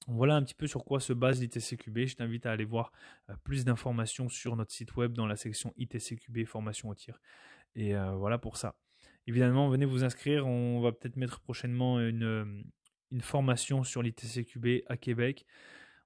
[0.07, 2.05] Voilà un petit peu sur quoi se base l'ITCQB.
[2.05, 2.91] Je t'invite à aller voir
[3.29, 7.19] euh, plus d'informations sur notre site web dans la section ITCQB formation au tir.
[7.75, 8.75] Et euh, voilà pour ça.
[9.25, 10.45] Évidemment, venez vous inscrire.
[10.45, 12.45] On va peut-être mettre prochainement une, euh,
[13.21, 15.45] formation sur l'ITCQB à Québec.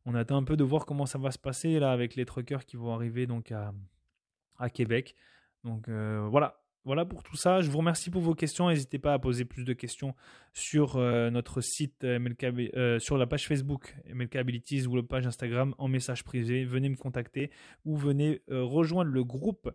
[0.06, 2.66] On attend un peu de voir comment ça va se passer là avec les truckers
[2.66, 5.16] qui vont arriver donc à Québec.
[5.64, 7.62] Donc voilà, voilà pour tout ça.
[7.62, 8.68] Je vous remercie pour vos questions.
[8.68, 10.16] N'hésitez pas à poser plus de questions
[10.54, 12.44] sur euh, notre site euh, MLK,
[12.76, 16.66] euh, sur la page Facebook MLK Abilities ou la page Instagram en message privé.
[16.66, 17.52] Venez me contacter
[17.86, 19.70] ou venez rejoindre le groupe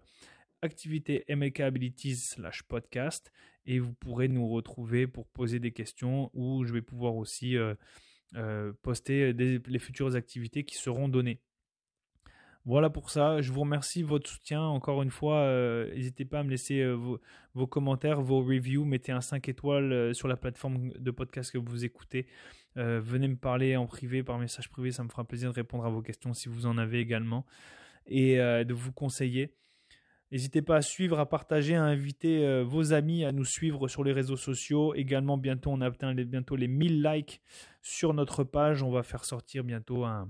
[0.61, 3.31] activité MLK Abilities slash podcast
[3.65, 7.55] et vous pourrez nous retrouver pour poser des questions ou je vais pouvoir aussi
[8.83, 11.41] poster les futures activités qui seront données.
[12.67, 13.43] Voilà pour ça.
[13.43, 14.63] Je vous remercie de votre soutien.
[14.63, 16.95] Encore une fois, euh, n'hésitez pas à me laisser euh,
[17.53, 18.87] vos, commentaires, vos reviews.
[18.87, 22.27] Mettez un 5 étoiles euh, sur la plateforme de podcast que vous écoutez.
[22.77, 24.93] venez me parler en privé, par message privé.
[24.93, 27.45] Ça me fera plaisir de répondre à vos questions si vous en avez également
[28.07, 29.55] et de vous conseiller.
[30.33, 34.13] N'hésitez pas à suivre, à partager, à inviter vos amis à nous suivre sur les
[34.13, 34.95] réseaux sociaux.
[34.95, 37.41] Également, bientôt, on atteint bientôt les 1000 likes
[37.81, 38.83] sur notre page.
[38.83, 40.29] On va faire sortir bientôt un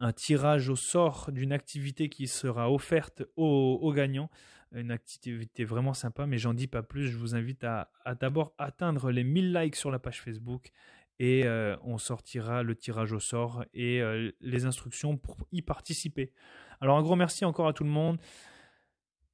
[0.00, 4.30] un tirage au sort d'une activité qui sera offerte aux, gagnants.
[4.72, 7.08] Une activité vraiment sympa, mais j'en dis pas plus.
[7.08, 7.90] Je vous invite à,
[8.20, 10.70] d'abord atteindre les 1000 likes sur la page Facebook
[11.18, 16.32] et euh, on sortira le tirage au sort et euh, les instructions pour y participer.
[16.80, 18.20] Alors un gros merci encore à tout le monde.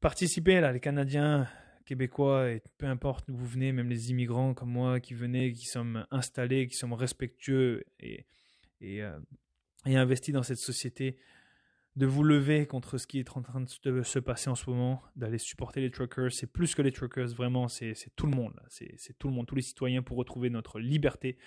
[0.01, 1.47] Participez là, les Canadiens,
[1.85, 5.67] Québécois et peu importe d'où vous venez, même les immigrants comme moi qui venez, qui
[5.67, 8.25] sommes installés, qui sommes respectueux et,
[8.81, 9.19] et euh,
[9.87, 11.17] et investi dans cette société,
[11.97, 15.03] de vous lever contre ce qui est en train de se passer en ce moment,
[15.15, 16.33] d'aller supporter les truckers.
[16.33, 18.61] C'est plus que les truckers, vraiment, c'est tout le monde.
[18.69, 21.39] C'est tout le monde, tous les citoyens pour retrouver notre liberté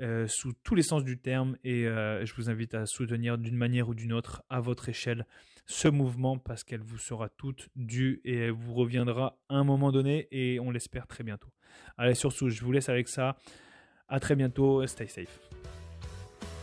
[0.00, 1.56] euh, sous tous les sens du terme.
[1.64, 5.26] Et euh, je vous invite à soutenir d'une manière ou d'une autre, à votre échelle,
[5.66, 9.92] ce mouvement parce qu'elle vous sera toute due et elle vous reviendra à un moment
[9.92, 11.50] donné et on l'espère très bientôt.
[11.98, 13.36] Allez, surtout, je vous laisse avec ça.
[14.08, 14.86] À très bientôt.
[14.86, 15.40] Stay safe.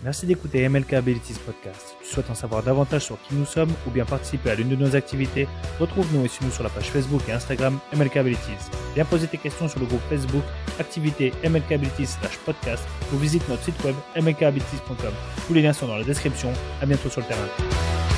[0.06, 1.96] Merci d'écouter MLK Abilities Podcast.
[2.00, 4.70] Si tu souhaites en savoir davantage sur qui nous sommes ou bien participer à l'une
[4.70, 5.48] de nos activités,
[5.80, 8.70] retrouve-nous et suis-nous sur la page Facebook et Instagram MLK Abilities.
[8.94, 10.44] Viens poser tes questions sur le groupe Facebook
[10.80, 15.14] Activité MLK Abilities podcast ou visite notre site web mlkabilities.com.
[15.48, 16.54] Tous les liens sont dans la description.
[16.84, 18.15] À bientôt sur le terrain.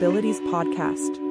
[0.00, 1.29] Abilities Podcast.